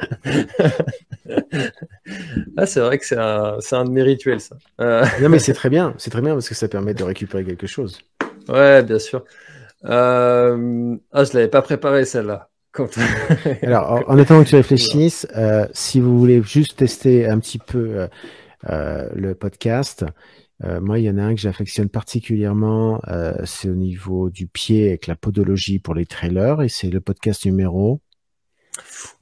[2.56, 4.56] ah c'est vrai que c'est un, un, de mes rituels ça.
[4.80, 7.44] Euh, non mais c'est très bien c'est très bien parce que ça permet de récupérer
[7.44, 8.00] quelque chose.
[8.48, 9.24] Ouais bien sûr.
[9.86, 12.50] Ah je l'avais pas préparé celle-là.
[13.62, 17.78] Alors, en, attendant que tu réfléchisses, euh, si vous voulez juste tester un petit peu
[17.78, 18.08] euh,
[18.68, 20.04] euh, le podcast,
[20.80, 23.02] moi, il y en a un que j'affectionne particulièrement,
[23.44, 27.44] c'est au niveau du pied avec la podologie pour les trailers, et c'est le podcast
[27.44, 28.00] numéro.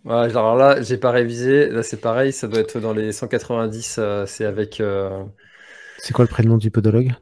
[0.09, 1.69] alors là, j'ai pas révisé.
[1.71, 3.99] Là, c'est pareil, ça doit être dans les 190.
[4.27, 4.81] c'est avec.
[5.99, 7.13] C'est quoi le prénom du podologue?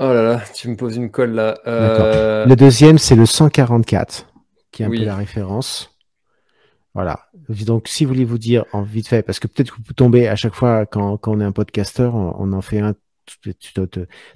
[0.00, 1.58] Oh là là, tu me poses une colle là.
[1.66, 4.26] Le deuxième, c'est le 144
[4.70, 5.98] qui est un peu la référence.
[6.94, 7.26] Voilà.
[7.48, 10.28] Donc, si vous voulez vous dire en vite fait, parce que peut-être que vous tombez
[10.28, 12.94] à chaque fois quand, quand on est un podcasteur, on, en fait un,
[13.42, 13.80] tu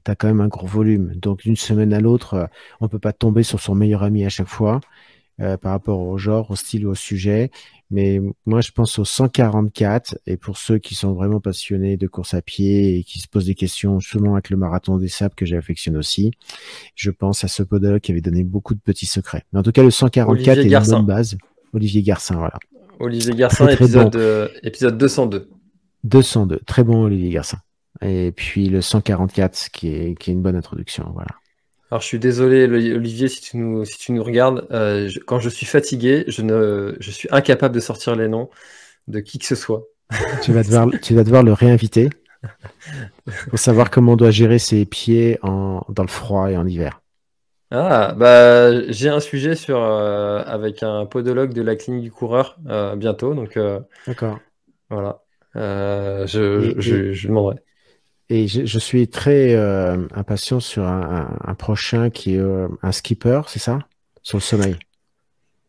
[0.07, 1.15] as quand même un gros volume.
[1.15, 2.49] Donc, d'une semaine à l'autre,
[2.81, 4.81] on peut pas tomber sur son meilleur ami à chaque fois
[5.41, 7.51] euh, par rapport au genre, au style ou au sujet.
[7.91, 10.19] Mais moi, je pense au 144.
[10.27, 13.47] Et pour ceux qui sont vraiment passionnés de course à pied et qui se posent
[13.47, 16.33] des questions, justement avec le marathon des sables que j'affectionne aussi,
[16.95, 19.45] je pense à ce podologue qui avait donné beaucoup de petits secrets.
[19.53, 21.37] Mais en tout cas, le 144 est une bonne base.
[21.73, 22.59] Olivier Garcin, voilà.
[23.01, 25.49] Olivier Garcin, épisode, euh, épisode 202.
[26.05, 26.61] 202.
[26.67, 27.59] Très bon, Olivier Garcin.
[28.01, 31.31] Et puis le 144, qui est, qui est une bonne introduction, voilà.
[31.93, 35.51] Alors je suis désolé Olivier si tu nous, si tu nous regardes, euh, quand je
[35.51, 38.49] suis fatigué, je, ne, je suis incapable de sortir les noms
[39.09, 39.85] de qui que ce soit.
[40.41, 42.09] Tu vas devoir, tu vas devoir le réinviter
[43.51, 47.03] pour savoir comment on doit gérer ses pieds en, dans le froid et en hiver.
[47.71, 52.57] Ah, bah j'ai un sujet sur euh, avec un podologue de la clinique du coureur
[52.69, 53.59] euh, bientôt, donc
[54.07, 54.39] d'accord.
[54.89, 55.21] Voilà,
[55.55, 57.57] je, je, je demanderai.
[58.35, 63.59] Et je, suis très euh, impatient sur un, prochain qui est euh, un skipper, c'est
[63.59, 63.81] ça?
[64.23, 64.77] Sur le sommeil.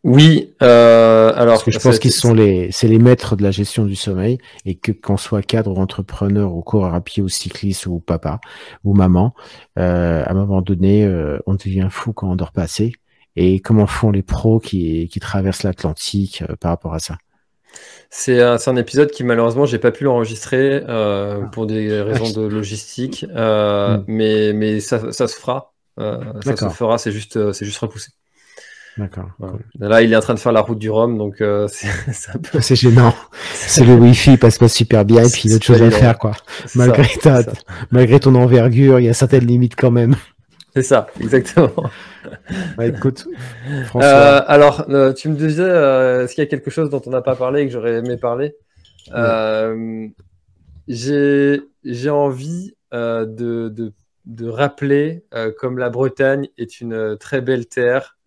[0.06, 1.56] Oui, euh, alors.
[1.56, 4.38] Parce que je pense qu'ils sont les, c'est les maîtres de la gestion du sommeil
[4.64, 8.40] et que qu'on soit cadre ou entrepreneur ou coureur à pied ou cycliste ou papa
[8.86, 9.34] ou maman,
[9.76, 11.06] à un moment donné,
[11.46, 12.94] on devient fou quand on dort pas assez.
[13.36, 17.18] Et comment font les pros qui, qui traversent l'Atlantique par rapport à ça?
[18.10, 21.50] C'est un, épisode qui malheureusement j'ai pas pu l'enregistrer euh, ah.
[21.52, 24.04] pour des raisons de logistique, euh, hmm.
[24.08, 25.74] mais, mais ça, ça se fera.
[26.00, 28.12] Euh, ça se fera, c'est juste, c'est juste repoussé.
[28.98, 29.30] D'accord.
[29.80, 31.38] Là, il est en train de faire la route du Rhum, donc
[31.68, 32.62] c'est un peu...
[32.62, 33.16] C'est gênant.
[33.54, 35.90] c'est le Wi-Fi passe pas super bien, et puis il y a autre chose à
[35.90, 36.34] faire, quoi.
[36.76, 37.42] Malgré, ta,
[37.90, 40.16] malgré ton envergure, il y a certaines limites quand même.
[40.76, 41.72] C'est ça, exactement.
[42.78, 43.28] Bah, écoute,
[43.96, 47.10] euh, alors, euh, tu me disais, euh, est-ce qu'il y a quelque chose dont on
[47.10, 48.56] n'a pas parlé et que j'aurais aimé parler
[50.88, 53.94] J'ai envie de,
[54.26, 55.26] de, rappeler
[55.60, 58.18] comme la Bretagne est une très belle terre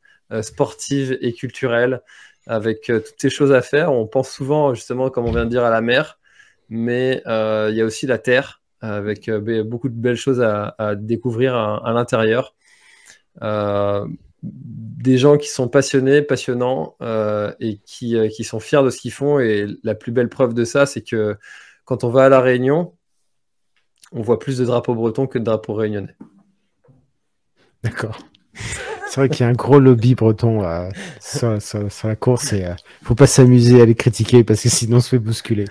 [0.43, 2.03] sportive et culturelle
[2.47, 3.93] avec toutes ces choses à faire.
[3.93, 6.19] On pense souvent, justement, comme on vient de dire, à la mer,
[6.69, 11.93] mais il y a aussi la terre avec beaucoup de belles choses à, découvrir à
[11.93, 12.55] l'intérieur.
[13.43, 14.07] Euh,
[14.43, 18.99] des gens qui sont passionnés, passionnants euh, et qui, euh, qui, sont fiers de ce
[18.99, 19.41] qu'ils font.
[19.41, 21.37] Et la plus belle preuve de ça, c'est que
[21.85, 22.95] quand on va à La Réunion,
[24.13, 26.17] on voit plus de drapeaux bretons que de drapeaux réunionnais.
[27.83, 28.19] D'accord.
[29.09, 30.63] C'est vrai qu'il y a un gros lobby breton
[31.21, 31.59] sur,
[32.05, 35.11] la course et ne faut pas s'amuser à les critiquer parce que sinon on se
[35.11, 35.67] fait bousculer.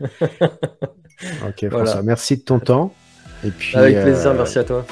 [1.22, 2.94] ok, François, merci de ton temps.
[3.44, 4.86] Et puis, Avec plaisir, merci à toi.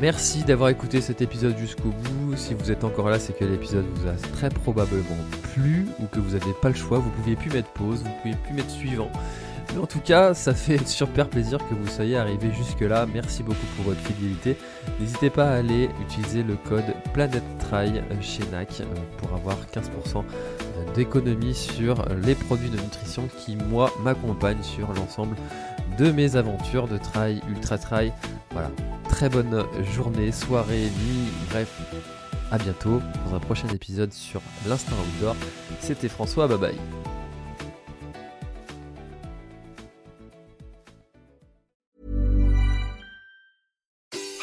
[0.00, 2.36] Merci d'avoir écouté cet épisode jusqu'au bout.
[2.36, 5.16] Si vous êtes encore là, c'est que l'épisode vous a très probablement
[5.54, 6.98] plu ou que vous n'avez pas le choix.
[6.98, 9.10] Vous pouviez plus mettre pause, vous pouviez plus mettre suivant.
[9.74, 13.06] Mais en tout cas, ça fait super plaisir que vous soyez arrivé jusque-là.
[13.12, 14.56] Merci beaucoup pour votre fidélité.
[15.00, 18.84] N'hésitez pas à aller utiliser le code PlanetTry chez NAC euh,
[19.18, 20.24] pour avoir 15%
[20.94, 25.36] d'économie sur les produits de nutrition qui, moi, m'accompagnent sur l'ensemble
[25.98, 28.12] de mes aventures de trail, ultra trail.
[28.52, 28.70] Voilà,
[29.08, 29.64] très bonne
[29.94, 31.80] journée, soirée, nuit, bref,
[32.50, 35.34] à bientôt dans un prochain épisode sur l'instinct outdoor.
[35.80, 37.03] C'était François, bye bye.